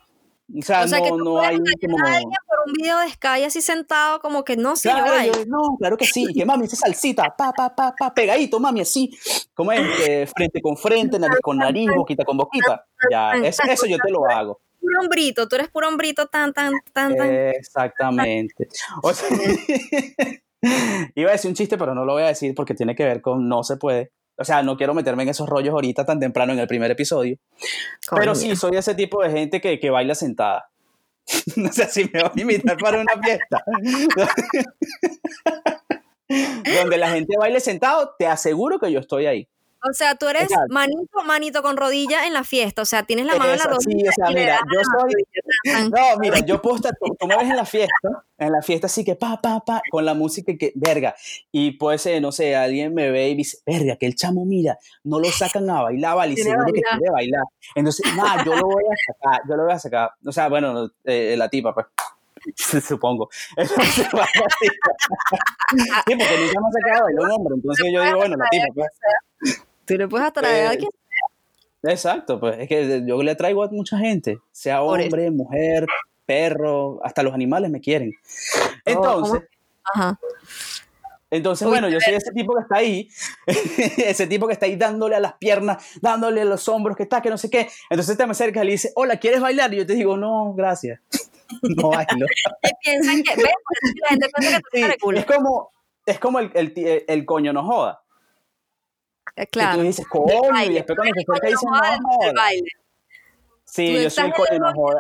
[0.56, 2.06] O sea, no, no hay como...
[2.06, 5.46] A alguien por un video de Sky así sentado, como que no sé, claro, yo,
[5.48, 9.10] no, claro que sí, que mami, esa salsita, pa, pa, pa, pa, pegadito, mami, así,
[9.54, 13.98] como es, frente con frente, nariz con nariz, boquita con boquita, ya, eso, eso yo
[13.98, 17.34] te lo hago puro hombrito, tú eres puro hombrito tan, tan, tan, tan.
[17.34, 18.68] Exactamente.
[19.02, 19.30] O sea,
[21.16, 23.22] iba a decir un chiste, pero no lo voy a decir porque tiene que ver
[23.22, 24.12] con no se puede.
[24.36, 27.38] O sea, no quiero meterme en esos rollos ahorita tan temprano en el primer episodio.
[28.16, 30.70] Pero sí, soy ese tipo de gente que, que baila sentada.
[31.56, 33.64] no sé si me voy a invitar para una fiesta.
[36.82, 39.48] Donde la gente baile sentado, te aseguro que yo estoy ahí.
[39.86, 42.82] O sea, tú eres manito, manito con rodilla en la fiesta.
[42.82, 44.00] O sea, tienes la mano en la rodilla.
[44.00, 45.90] Sí, o sea, mira, yo soy.
[45.90, 46.94] No, mira, yo puedo estar.
[46.98, 50.06] Tú, me ves en la fiesta, en la fiesta así que pa, pa, pa, con
[50.06, 51.16] la música que, verga.
[51.52, 54.78] Y puede ser, no sé, alguien me ve y dice, verga, que el chamo, mira,
[55.04, 57.44] no lo sacan a bailar, vale, y seguro que quiere bailar.
[57.76, 60.12] Entonces, nada, yo lo voy a sacar, yo lo voy a sacar.
[60.26, 61.88] O sea, bueno, eh, la tipa, pues.
[62.88, 63.30] supongo.
[63.58, 63.66] sí,
[66.08, 68.90] porque nunca me ha sacado un hombre, entonces yo digo, bueno, la tipa, pues.
[69.86, 70.90] Tú le puedes atraer a alguien.
[71.84, 75.86] Exacto, pues es que yo le traigo a mucha gente, sea hombre, mujer,
[76.26, 78.14] perro, hasta los animales me quieren.
[78.16, 79.42] Oh, entonces,
[81.30, 83.10] entonces bueno, yo soy ese tipo que está ahí,
[83.98, 87.22] ese tipo que está ahí dándole a las piernas, dándole a los hombros, que está,
[87.22, 87.68] que no sé qué.
[87.90, 89.74] Entonces te me acercas y le dices, hola, ¿quieres bailar?
[89.74, 91.02] Y yo te digo, no, gracias.
[91.64, 92.28] no bailo.
[92.82, 93.48] piensan que, ¿ves?
[94.02, 95.72] La gente piensa que tú Es como,
[96.06, 98.03] es como el, el, el coño no joda.
[99.36, 99.76] Eh, claro.
[99.76, 102.70] Y tú dices, coño, y después cuando se acerca dicen, no, baile.
[103.66, 105.00] Sí, yo soy el coño, no joda.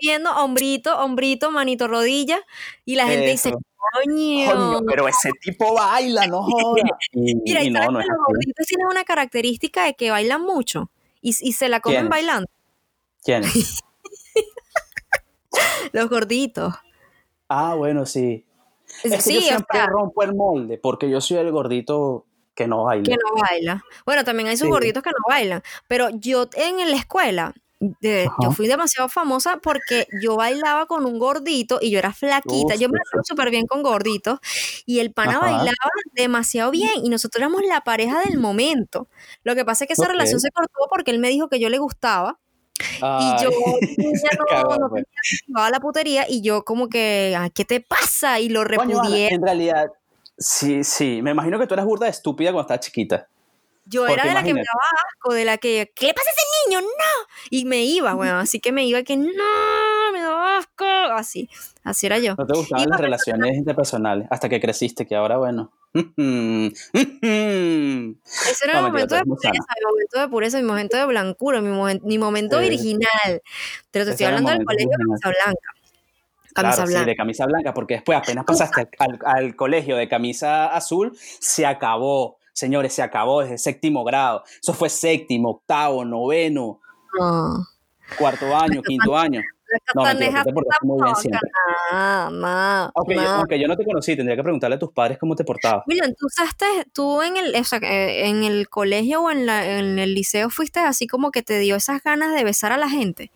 [0.00, 2.40] Viendo hombrito, hombrito, manito, rodilla,
[2.84, 4.52] y la gente dice, coño.
[4.52, 4.80] coño.
[4.86, 6.82] Pero ese tipo baila, no joda.
[7.12, 11.52] Mira, y, no, no los gorditos tienen una característica de que bailan mucho y, y
[11.52, 12.50] se la comen bailando.
[13.22, 13.80] ¿Quiénes?
[15.92, 16.74] los gorditos.
[17.48, 18.44] Ah, bueno, sí.
[19.04, 22.26] Es que yo siempre rompo el molde, porque yo soy el gordito
[22.58, 23.04] que no baila.
[23.04, 23.84] Que no baila.
[24.04, 25.62] Bueno, también hay sus gorditos que no bailan.
[25.86, 31.78] Pero yo en la escuela, yo fui demasiado famosa porque yo bailaba con un gordito
[31.80, 32.74] y yo era flaquita.
[32.74, 34.40] yo me lo súper bien con gorditos
[34.86, 35.72] y el pana bailaba
[36.14, 39.06] demasiado bien y nosotros éramos la pareja del momento.
[39.44, 41.68] Lo que pasa es que esa relación se cortó porque él me dijo que yo
[41.68, 42.40] le gustaba.
[43.00, 44.30] Y yo ya
[44.68, 45.04] no, no pues.
[45.46, 48.38] tenía la putería y yo como que, ¿qué te pasa?
[48.40, 49.28] Y lo repudié.
[49.32, 49.90] en realidad,
[50.38, 51.20] Sí, sí.
[51.22, 53.28] Me imagino que tú eras burda de estúpida cuando estabas chiquita.
[53.90, 56.32] Yo era de la que me daba asco, de la que, ¿qué le pasa a
[56.32, 56.82] ese niño?
[56.82, 57.26] ¡No!
[57.48, 60.12] Y me iba, bueno, así que me iba que, ¡no!
[60.12, 60.84] Me daba asco.
[60.84, 61.48] Así,
[61.84, 62.34] así era yo.
[62.36, 65.72] No te gustaban las relaciones interpersonales hasta que creciste, que ahora, bueno.
[65.94, 66.64] Ese
[68.64, 72.06] era mi momento de pureza, mi momento de pureza, mi momento de blancura, mi, momento,
[72.06, 73.42] mi momento original.
[73.90, 75.32] Pero te estoy hablando del colegio de Casa
[76.54, 76.86] Blanca.
[76.86, 78.88] Sí, de camisa blanca, porque después apenas pasaste
[79.24, 84.42] al, colegio de camisa azul, se acabó, señores, se acabó desde séptimo grado.
[84.60, 86.80] Eso fue séptimo, octavo, noveno,
[88.18, 89.40] cuarto año, quinto año.
[89.94, 91.50] No, mentira, te portaste muy bien siempre.
[91.90, 95.84] aunque, Yo, no te conocí, tendría que preguntarle a tus padres cómo te portabas.
[95.86, 96.26] William, tú
[96.94, 101.42] tú en el, en el colegio o en, en el liceo fuiste así como que
[101.42, 103.30] te dio esas ganas de besar a la gente.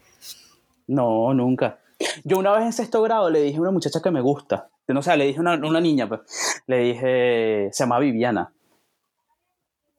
[0.87, 1.82] No, nunca.
[2.25, 5.03] Yo una vez en sexto grado le dije a una muchacha que me gusta, no
[5.03, 6.21] sé, le dije a una, una, niña, pues,
[6.67, 8.53] le dije, se llama Viviana.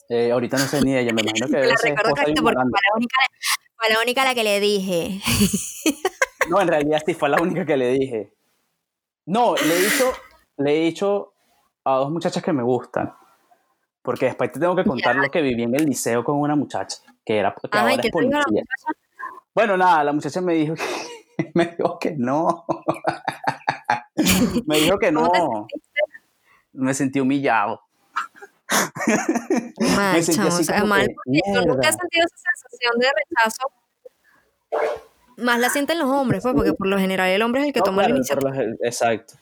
[0.10, 2.64] Eh, ahorita no sé ni ella, me imagino que debe ser porque fue la,
[2.96, 3.18] única,
[3.76, 5.22] fue la única la que le dije.
[6.50, 8.34] No, en realidad sí fue la única que le dije.
[9.28, 10.12] No, le he dicho,
[10.58, 11.34] le he dicho
[11.86, 13.14] a dos muchachas que me gustan.
[14.02, 16.98] Porque después te tengo que contar lo que viví en el liceo con una muchacha,
[17.26, 18.64] que era que ahora es policía.
[19.56, 20.84] Bueno, nada, la muchacha me dijo que,
[21.54, 22.66] me dijo que no.
[24.66, 25.68] me dijo que no.
[26.74, 27.82] Me sentí humillado.
[30.14, 33.68] me sentí así mal, yo nunca he sentido esa sensación de rechazo.
[35.38, 37.82] Más la sienten los hombres, pues, porque por lo general el hombre es el que
[37.82, 38.52] toma la iniciativa.
[38.82, 39.36] exacto.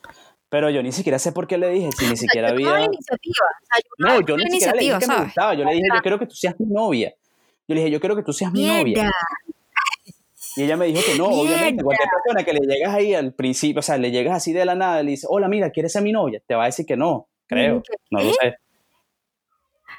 [0.49, 2.73] Pero yo ni siquiera sé por qué le dije, si ni siquiera había.
[2.73, 3.45] La iniciativa.
[3.99, 5.53] no, yo ni siquiera le dije que me gustaba.
[5.53, 7.13] Yo le dije, yo quiero que tú seas mi novia.
[7.67, 9.09] Yo le dije, yo quiero que tú seas mi novia.
[10.55, 13.79] Y ella me dijo que no, obviamente, cualquier persona que le llegas ahí al principio,
[13.79, 16.11] o sea, le llegas así de la nada, le dices, hola, mira, ¿quieres ser mi
[16.11, 16.41] novia?
[16.45, 18.55] Te va a decir que no, creo, no lo sé.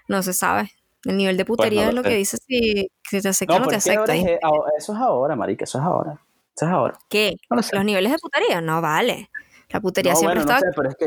[0.09, 0.71] No se sabe.
[1.05, 3.77] El nivel de pues putería es lo que dice si, te acepta o no te
[3.77, 4.15] acepta.
[4.15, 6.21] eso es ahora, marica, eso es ahora.
[6.55, 6.99] Eso es ahora.
[7.09, 7.37] ¿Qué?
[7.51, 8.61] ¿Los niveles de putería?
[8.61, 9.31] No vale.
[9.71, 10.67] La putería siempre bueno, está...
[10.67, 11.07] No sé, pero es que,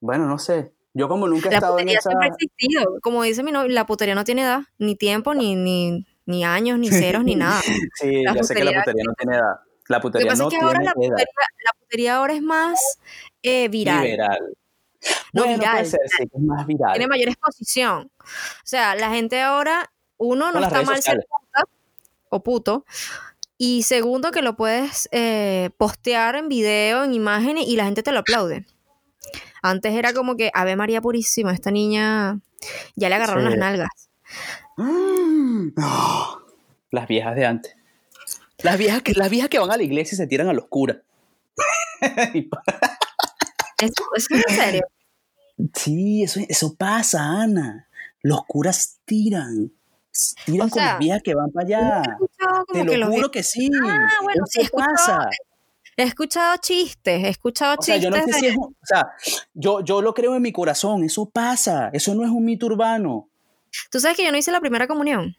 [0.00, 0.72] bueno, no sé.
[0.92, 2.10] Yo como nunca he La estado en putería esa...
[2.10, 2.98] siempre ha existido.
[3.00, 6.78] Como dice mi novio, la putería no tiene edad, ni tiempo, ni, ni, ni años,
[6.78, 7.60] ni ceros, ni nada.
[7.94, 9.60] Sí, La ya sé que la putería- putería no tiene edad.
[9.88, 11.16] La Lo que putería pasa no es que ahora la putería,
[11.64, 12.80] la putería ahora es más
[13.42, 14.04] eh, viral.
[14.04, 14.38] Liberal.
[15.32, 16.92] No, bueno, viral, puede ser, sí, es más viral.
[16.92, 18.10] Tiene mayor exposición.
[18.18, 18.24] O
[18.64, 21.26] sea, la gente ahora, uno, no está mal ser sociales.
[21.28, 21.64] puta
[22.28, 22.84] o puto.
[23.58, 28.12] Y segundo, que lo puedes eh, postear en video, en imágenes, y la gente te
[28.12, 28.64] lo aplaude.
[29.62, 32.38] Antes era como que, Ave María Purísima, esta niña
[32.94, 33.50] ya le agarraron Sí.
[33.50, 33.88] las nalgas.
[34.82, 35.72] Mm.
[35.82, 36.38] Oh,
[36.90, 37.76] las viejas de antes.
[38.62, 40.66] Las viejas, que, las viejas que van a la iglesia y se tiran a los
[40.68, 40.98] curas.
[43.78, 44.82] Eso, eso es en serio.
[45.74, 47.88] sí, eso, eso pasa, Ana.
[48.22, 49.72] Los curas tiran.
[50.44, 52.02] Tiran O con sea, las viejas que van para allá.
[52.72, 53.70] Te que lo los juro que sí.
[53.82, 55.30] Ah, bueno, sí, pasa.
[55.96, 58.26] He escuchado chistes, he escuchado O sea, yo chistes.
[58.26, 59.08] no sé si de- es un- o sea,
[59.54, 63.29] yo, yo lo creo en mi corazón, eso pasa, eso no es un mito urbano.
[63.90, 65.36] Tú sabes que yo no hice la primera comunión.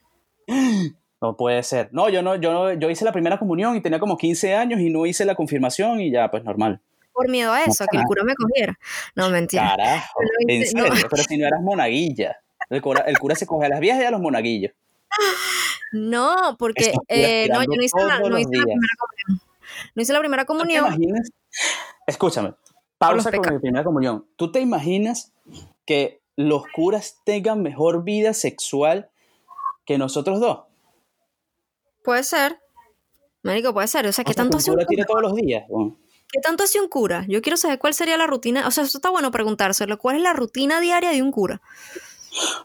[1.21, 1.89] No puede ser.
[1.91, 4.79] No, yo no, yo no, yo hice la primera comunión y tenía como 15 años
[4.79, 6.82] y no hice la confirmación y ya, pues normal.
[7.13, 8.79] Por miedo a eso, a que el cura me cogiera.
[9.15, 9.63] No, mentira.
[9.69, 10.65] Carajo, No en no.
[10.65, 12.38] serio, pero si no eras monaguilla.
[12.69, 14.71] El cura, el cura se coge a las viejas y a los monaguillos.
[15.91, 19.41] No, porque eh, no, yo no hice, la, no hice la primera comunión.
[19.93, 20.86] No hice la primera ¿Tú te comunión.
[20.88, 21.32] imaginas?
[22.07, 22.53] Escúchame,
[22.97, 24.25] pausa con mi primera comunión.
[24.38, 25.34] ¿Tú te imaginas
[25.86, 29.09] que los curas tengan mejor vida sexual
[29.85, 30.61] que nosotros dos?
[32.03, 32.59] Puede ser.
[33.43, 34.05] Médico, puede ser.
[34.07, 34.87] O sea, ¿qué O sea, tanto hace un cura cura?
[34.87, 35.65] tiene todos los días.
[35.69, 35.97] Bueno,
[36.31, 37.25] ¿Qué tanto hace un cura?
[37.27, 38.67] Yo quiero saber cuál sería la rutina.
[38.67, 39.97] O sea, eso está bueno preguntárselo.
[39.97, 41.61] ¿Cuál es la rutina diaria de un cura?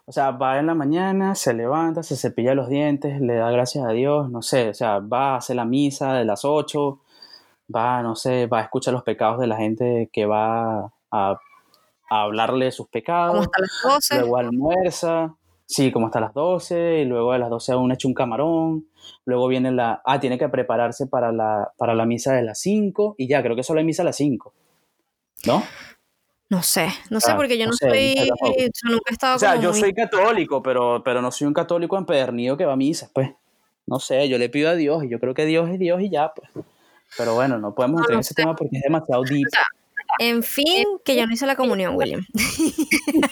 [0.05, 3.85] O sea, va en la mañana, se levanta, se cepilla los dientes, le da gracias
[3.85, 7.01] a Dios, no sé, o sea, va a hacer la misa de las 8,
[7.75, 11.41] va, no sé, va a escuchar los pecados de la gente que va a,
[12.09, 14.15] a hablarle de sus Como pecados, hasta las 12.
[14.17, 15.35] luego almuerza,
[15.67, 18.87] sí, como hasta las 12, y luego a las 12 aún echa un camarón,
[19.25, 23.15] luego viene la, ah, tiene que prepararse para la, para la misa de las 5,
[23.19, 24.53] y ya, creo que solo hay misa a las 5,
[25.47, 25.63] ¿no?
[26.49, 28.15] No sé, no sé, Ah, porque yo no sé, soy.
[28.17, 28.35] yo
[28.91, 31.55] nunca he estado O sea, como yo muy- soy católico, pero, pero no soy un
[31.55, 33.31] católico empedernido que va a misa, pues.
[33.89, 36.09] No sé, yo le pido a Dios y yo creo que Dios es Dios y
[36.11, 36.49] ya, pues.
[37.19, 39.47] Pero bueno, no podemos No, entrar no en ese tema porque es demasiado deep.
[39.47, 39.63] O sea,
[40.19, 42.25] En fin, que yo no hice la comunión, William.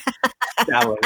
[0.68, 1.00] Ya, bueno.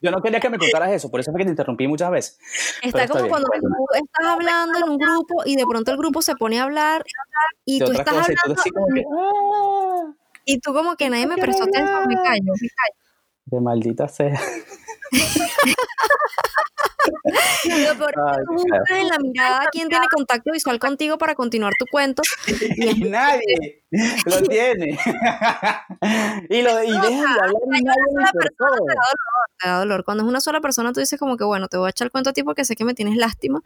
[0.00, 2.38] Yo no quería que me contaras eso, por eso fue que te interrumpí muchas veces.
[2.82, 5.96] Está está como bien, cuando tú estás hablando en un grupo y de pronto el
[5.96, 7.04] grupo se pone a hablar
[7.64, 10.14] y De tú estás cosa, y tú hablando así como que, ¡ah!
[10.44, 12.52] y tú como que nadie me prestó atención, me callo.
[13.46, 14.38] De maldita sea.
[17.64, 21.18] Lo peor es que Ay, tú buscas en la mirada quién tiene contacto visual contigo
[21.18, 22.22] para continuar tu cuento.
[23.08, 24.98] Nadie lo tiene.
[26.50, 30.04] y lo y deja de hablar y nadie persona te da dolor, te da dolor.
[30.04, 32.10] Cuando es una sola persona, tú dices como que, bueno, te voy a echar el
[32.10, 33.62] cuento a ti porque sé que me tienes lástima.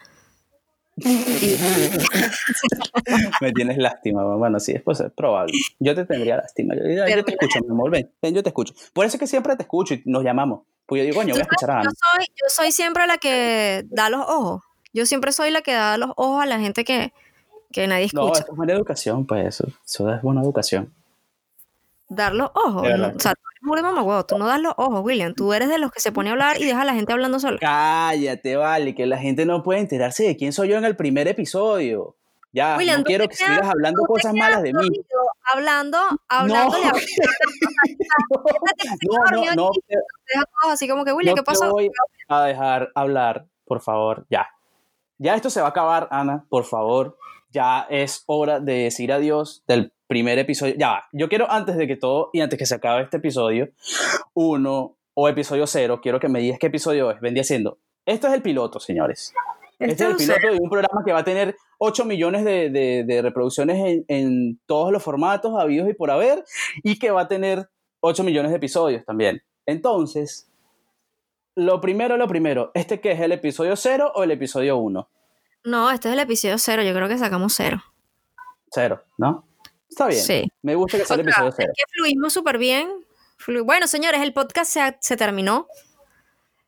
[3.41, 5.53] Me tienes lástima, bueno, sí, pues es probable.
[5.79, 6.75] Yo te tendría lástima.
[6.75, 8.75] Yo, yo te escucho, mi amor, ven, ven, yo te escucho.
[8.93, 10.61] Por eso es que siempre te escucho y nos llamamos.
[10.87, 11.91] Pues yo digo, coño, voy a escuchar a Yo Ana.
[11.91, 14.63] soy, yo soy siempre la que da los ojos.
[14.93, 17.13] Yo siempre soy la que da los ojos a la gente que,
[17.73, 18.43] que nadie No, escucha.
[18.43, 20.93] eso es buena educación, pues eso, eso es buena educación.
[22.09, 22.83] Dar los ojos.
[22.87, 25.35] O sea, muy mamagüevo, tú no das los ojos, William.
[25.35, 27.39] Tú eres de los que se pone a hablar y deja a la gente hablando
[27.41, 27.59] sola.
[27.61, 31.29] Cállate, vale, que la gente no puede enterarse de quién soy yo en el primer
[31.29, 32.17] episodio.
[32.51, 34.89] Ya, William, no quiero que quedas- sigas hablando cosas malas de mí.
[35.53, 35.99] Hablando,
[36.29, 36.81] hablando No,
[39.31, 39.97] no, no, no, te-
[40.71, 41.67] así como que, William, ¿qué pasó?
[41.67, 41.91] te voy
[42.29, 44.49] a dejar hablar, por favor, ya.
[45.19, 47.19] Ya esto se va a acabar, Ana, por favor.
[47.51, 50.75] Ya es hora de decir adiós del primer episodio.
[50.77, 51.05] Ya, va.
[51.13, 53.69] yo quiero antes de que todo y antes que se acabe este episodio,
[54.35, 57.21] uno o episodio cero, quiero que me digas qué episodio es.
[57.21, 57.79] Vendría siendo.
[58.07, 59.33] Esto es el piloto, señores.
[59.79, 63.05] Este es el piloto de un programa que va a tener 8 millones de, de-
[63.07, 66.43] de reproducciones en, en todos los formatos habidos y por haber,
[66.83, 67.69] y que va a tener
[68.01, 69.41] 8 millones de episodios también.
[69.67, 70.49] Entonces,
[71.55, 75.09] lo primero, lo primero, ¿este qué es el episodio 0 o el episodio 1?
[75.65, 76.83] No, este es el episodio cero.
[76.83, 77.83] Yo creo que sacamos cero.
[78.71, 79.45] Cero, ¿no?
[79.89, 80.23] Está bien.
[80.23, 80.53] Sí.
[80.63, 81.73] Me gusta que sea el episodio es 0.
[81.77, 82.89] que fluimos súper bien.
[83.39, 85.67] Flu- Bueno, señores, el podcast se, ha- se terminó.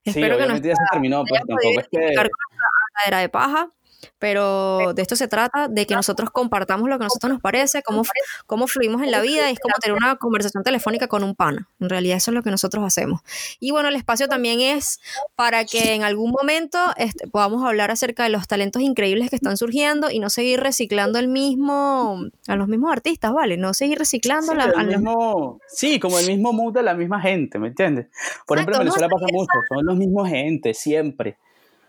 [0.05, 2.15] Sí, Espero que no ya se terminó, pues tampoco es que...
[2.17, 3.71] habladera de paja.
[4.19, 7.83] Pero de esto se trata, de que nosotros compartamos lo que a nosotros nos parece,
[7.83, 8.03] cómo,
[8.47, 11.69] cómo fluimos en la vida, y es como tener una conversación telefónica con un pana.
[11.81, 13.21] En realidad eso es lo que nosotros hacemos.
[13.59, 15.01] Y bueno, el espacio también es
[15.37, 19.57] para que en algún momento este, podamos hablar acerca de los talentos increíbles que están
[19.57, 23.57] surgiendo y no seguir reciclando el mismo, a los mismos artistas, ¿vale?
[23.57, 27.59] No seguir reciclando sí, a mismo, sí, como el mismo mood de la misma gente,
[27.59, 28.09] ¿me entiendes?
[28.47, 31.39] Por ejemplo, en Venezuela pasa mucho, son los mismos gente, siempre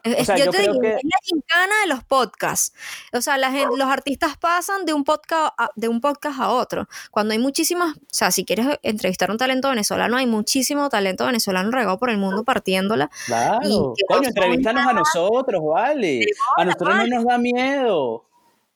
[0.03, 2.73] yo, te digo, es la gincana de los podcasts.
[3.13, 6.49] O sea, la gente, los artistas pasan de un, podcast a, de un podcast a
[6.49, 6.87] otro.
[7.11, 11.25] Cuando hay muchísimas, o sea, si quieres entrevistar a un talento venezolano, hay muchísimo talento
[11.25, 13.09] venezolano regado por el mundo partiéndola.
[13.25, 16.25] Claro, coño, entrevístanos a nosotros, vale.
[16.57, 18.25] a nosotros no nos da miedo.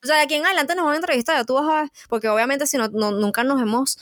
[0.05, 2.29] O sea, de aquí en adelante nos van a entrevistar, tú vas a ver, porque
[2.29, 3.97] obviamente si no, nunca nos hemos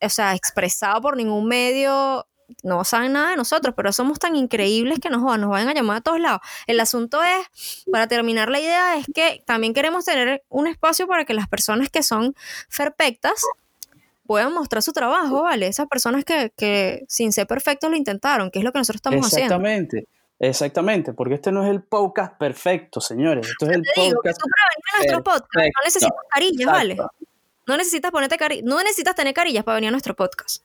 [0.00, 2.28] o sea, expresado por ningún medio
[2.62, 5.98] no saben nada de nosotros, pero somos tan increíbles que nos, nos vayan a llamar
[5.98, 6.40] a todos lados.
[6.66, 11.24] El asunto es, para terminar la idea, es que también queremos tener un espacio para
[11.24, 12.34] que las personas que son
[12.76, 13.42] perfectas
[14.26, 15.66] puedan mostrar su trabajo, ¿vale?
[15.66, 19.56] Esas personas que, sin ser perfectos lo intentaron, que es lo que nosotros estamos haciendo.
[19.56, 20.06] Exactamente.
[20.38, 23.48] Exactamente, porque este no es el podcast perfecto, señores.
[23.48, 24.40] Esto es el podcast.
[24.40, 26.96] tú para venir a nuestro podcast no necesitas carillas, ¿vale?
[27.68, 30.64] No necesitas ponerte carillas, no necesitas tener carillas para venir a nuestro podcast.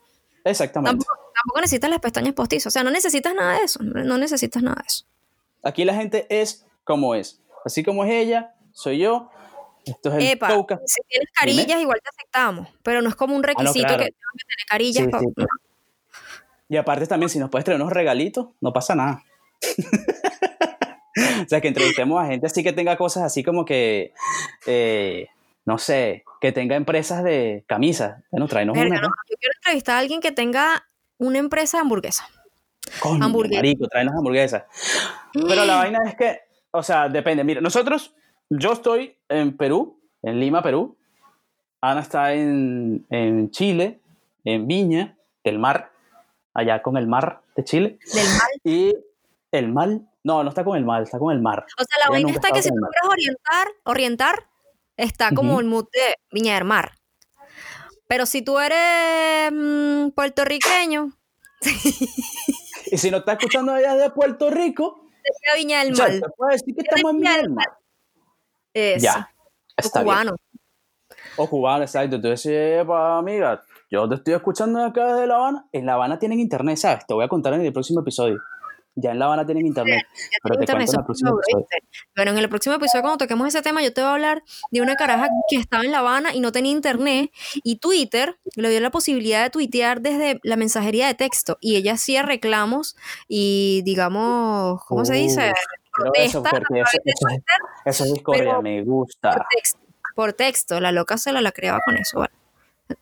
[0.50, 1.06] Exactamente.
[1.06, 2.68] Tampoco, necesitas las pestañas postizas.
[2.68, 3.82] O sea, no necesitas nada de eso.
[3.84, 5.06] No necesitas nada de eso.
[5.64, 7.42] Aquí la gente es como es.
[7.66, 9.30] Así como es ella, soy yo.
[9.86, 10.50] Esto es el Epa,
[10.86, 12.68] Si tienes carillas, igual te aceptamos.
[12.84, 15.08] Pero no es como un ah, requisito que tengas que tener carillas.
[16.70, 19.24] Y aparte también, si nos puedes traer unos regalitos, no pasa nada.
[21.46, 24.14] o sea, que entrevistemos a gente así que tenga cosas así como que,
[24.66, 25.28] eh,
[25.68, 28.24] no sé, que tenga empresas de camisas.
[28.32, 28.86] Bueno, tráenos una.
[28.86, 30.88] yo quiero entrevistar a alguien que tenga
[31.18, 32.26] una empresa de hamburguesa.
[33.02, 33.60] Con hamburguesa.
[33.60, 34.64] marico, tráenos hamburguesas.
[35.34, 36.40] Pero la vaina es que,
[36.72, 37.44] o sea, depende.
[37.44, 38.16] Mira, nosotros,
[38.50, 40.98] yo estoy en Perú, en Lima, Perú.
[41.82, 44.00] Ana está en, en Chile,
[44.46, 45.92] en Viña, del mar,
[46.54, 48.00] allá con el mar de Chile.
[48.14, 48.50] ¿Del mar?
[48.64, 48.96] Y
[49.52, 51.66] el mal, no, no está con el mal, está con el mar.
[51.78, 54.48] O sea, la vaina está que si tú quieres orientar, orientar,
[54.98, 56.94] está como el mood de Viña del Mar.
[58.08, 61.12] Pero si tú eres mm, puertorriqueño.
[62.86, 65.10] y si no estás escuchando allá de Puerto Rico.
[65.24, 66.12] De Viña del Mar.
[66.12, 67.68] Te puedo decir que estamos en Viña del Mar.
[69.00, 69.30] Ya.
[69.84, 70.36] o cubano.
[71.38, 72.16] O cubano, exacto.
[72.16, 75.68] Entonces, amiga, yo te estoy escuchando acá desde La Habana.
[75.72, 77.06] En La Habana tienen internet, ¿sabes?
[77.06, 78.40] Te voy a contar en el próximo episodio.
[79.00, 80.04] Ya en La Habana tienen internet.
[80.42, 81.68] pero te internet, en el próximo episodio.
[82.16, 84.82] Bueno, en el próximo episodio, cuando toquemos ese tema, yo te voy a hablar de
[84.82, 87.32] una caraja que estaba en La Habana y no tenía internet.
[87.64, 91.60] Y Twitter le dio la posibilidad de tuitear desde la mensajería de texto.
[91.62, 95.54] Y ella hacía reclamos y, digamos, ¿cómo se dice?
[95.94, 96.50] Protesta.
[97.86, 99.32] Eso, es discordia, me gusta.
[99.32, 99.80] Por texto,
[100.16, 102.26] por texto, la loca se la, la creaba con eso.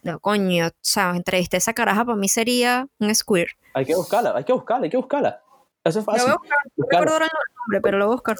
[0.03, 3.51] No, coño, o sea, entrevisté a esa caraja, para mí sería un square.
[3.73, 5.41] Hay que buscarla, hay que buscarla, hay que buscarla.
[5.85, 6.29] Eso es fácil.
[6.29, 6.99] Lo voy a buscar.
[6.99, 8.37] No recuerdo el nombre, pero lo voy a buscar.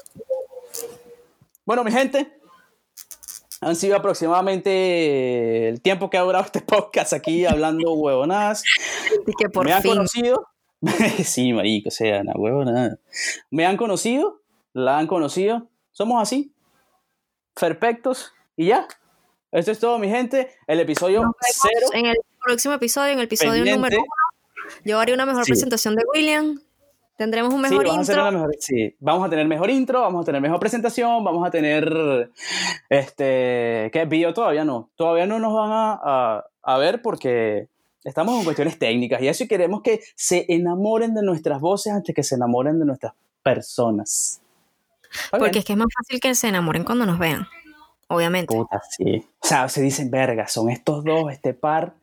[1.64, 2.38] Bueno, mi gente,
[3.60, 8.64] han sido aproximadamente el tiempo que ha durado este podcast aquí hablando huevonadas.
[9.26, 10.48] Y que por Me han conocido.
[11.24, 12.98] sí, marico, o sea, una huevonada.
[13.50, 14.42] Me han conocido,
[14.72, 15.68] la han conocido.
[15.92, 16.52] Somos así,
[17.58, 18.86] perfectos y ya.
[19.52, 20.50] Esto es todo, mi gente.
[20.66, 21.86] El episodio cero.
[21.94, 24.06] En el próximo episodio, en el episodio número uno,
[24.84, 26.60] yo haré una mejor presentación de William.
[27.16, 28.46] Tendremos un mejor intro.
[28.58, 32.30] sí, vamos a tener mejor intro, vamos a tener mejor presentación, vamos a tener,
[32.90, 34.04] este, ¿qué?
[34.06, 34.90] Video todavía no.
[34.96, 37.68] Todavía no nos van a, a, ver porque
[38.04, 42.22] estamos en cuestiones técnicas y eso queremos que se enamoren de nuestras voces antes que
[42.22, 44.42] se enamoren de nuestras personas.
[45.30, 47.46] Porque es que es más fácil que se enamoren cuando nos vean,
[48.08, 48.54] obviamente.
[48.54, 49.24] Puta, sí.
[49.40, 51.94] O sea, se dicen, verga, son estos dos, este par.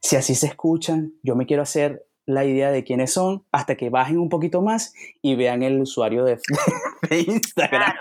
[0.00, 3.88] Si así se escuchan, yo me quiero hacer la idea de quiénes son hasta que
[3.88, 6.38] bajen un poquito más y vean el usuario de,
[7.26, 7.94] Instagram.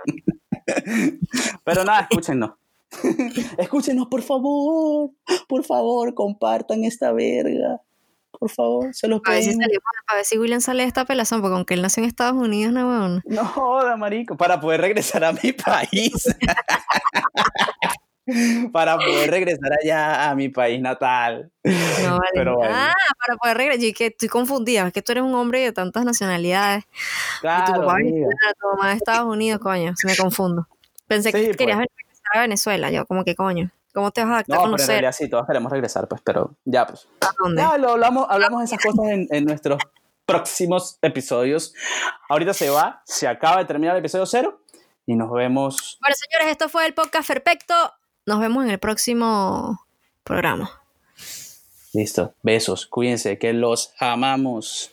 [1.63, 2.51] Pero nada, escúchenos.
[3.57, 5.11] escúchenos, por favor.
[5.47, 7.81] Por favor, compartan esta verga.
[8.37, 11.55] Por favor, se los a si a ver si William sale de esta pelazón, porque
[11.55, 15.53] aunque él nació en Estados Unidos, no, No joda, marico, para poder regresar a mi
[15.53, 16.35] país.
[18.71, 21.51] para poder regresar allá a mi país natal.
[21.63, 21.71] No,
[22.35, 22.51] vale.
[22.63, 22.93] Ah,
[23.25, 23.81] para poder regresar.
[23.81, 26.85] Yo que estoy confundida, es que tú eres un hombre de tantas nacionalidades.
[27.41, 27.63] Claro.
[27.65, 30.67] Y tu papá de Estados Unidos, coño, se me confundo.
[31.07, 31.87] Pensé que querías pues.
[31.97, 33.71] regresar a Venezuela, yo como que coño.
[33.93, 34.87] ¿Cómo te vas a adaptar no, a conocer?
[34.87, 37.07] Pero en realidad sí, todos queremos regresar, pues, pero ya, pues.
[37.21, 37.61] ¿A dónde?
[37.61, 39.79] Ya, lo hablamos, hablamos de esas cosas en, en nuestros
[40.25, 41.73] próximos episodios.
[42.27, 44.59] Ahorita se va, se acaba de terminar el episodio cero
[45.05, 45.97] Y nos vemos.
[46.01, 47.73] Bueno, señores, esto fue el podcast perfecto.
[48.25, 49.85] Nos vemos en el próximo
[50.23, 50.81] programa.
[51.93, 52.33] Listo.
[52.43, 52.85] Besos.
[52.87, 54.91] Cuídense, que los amamos.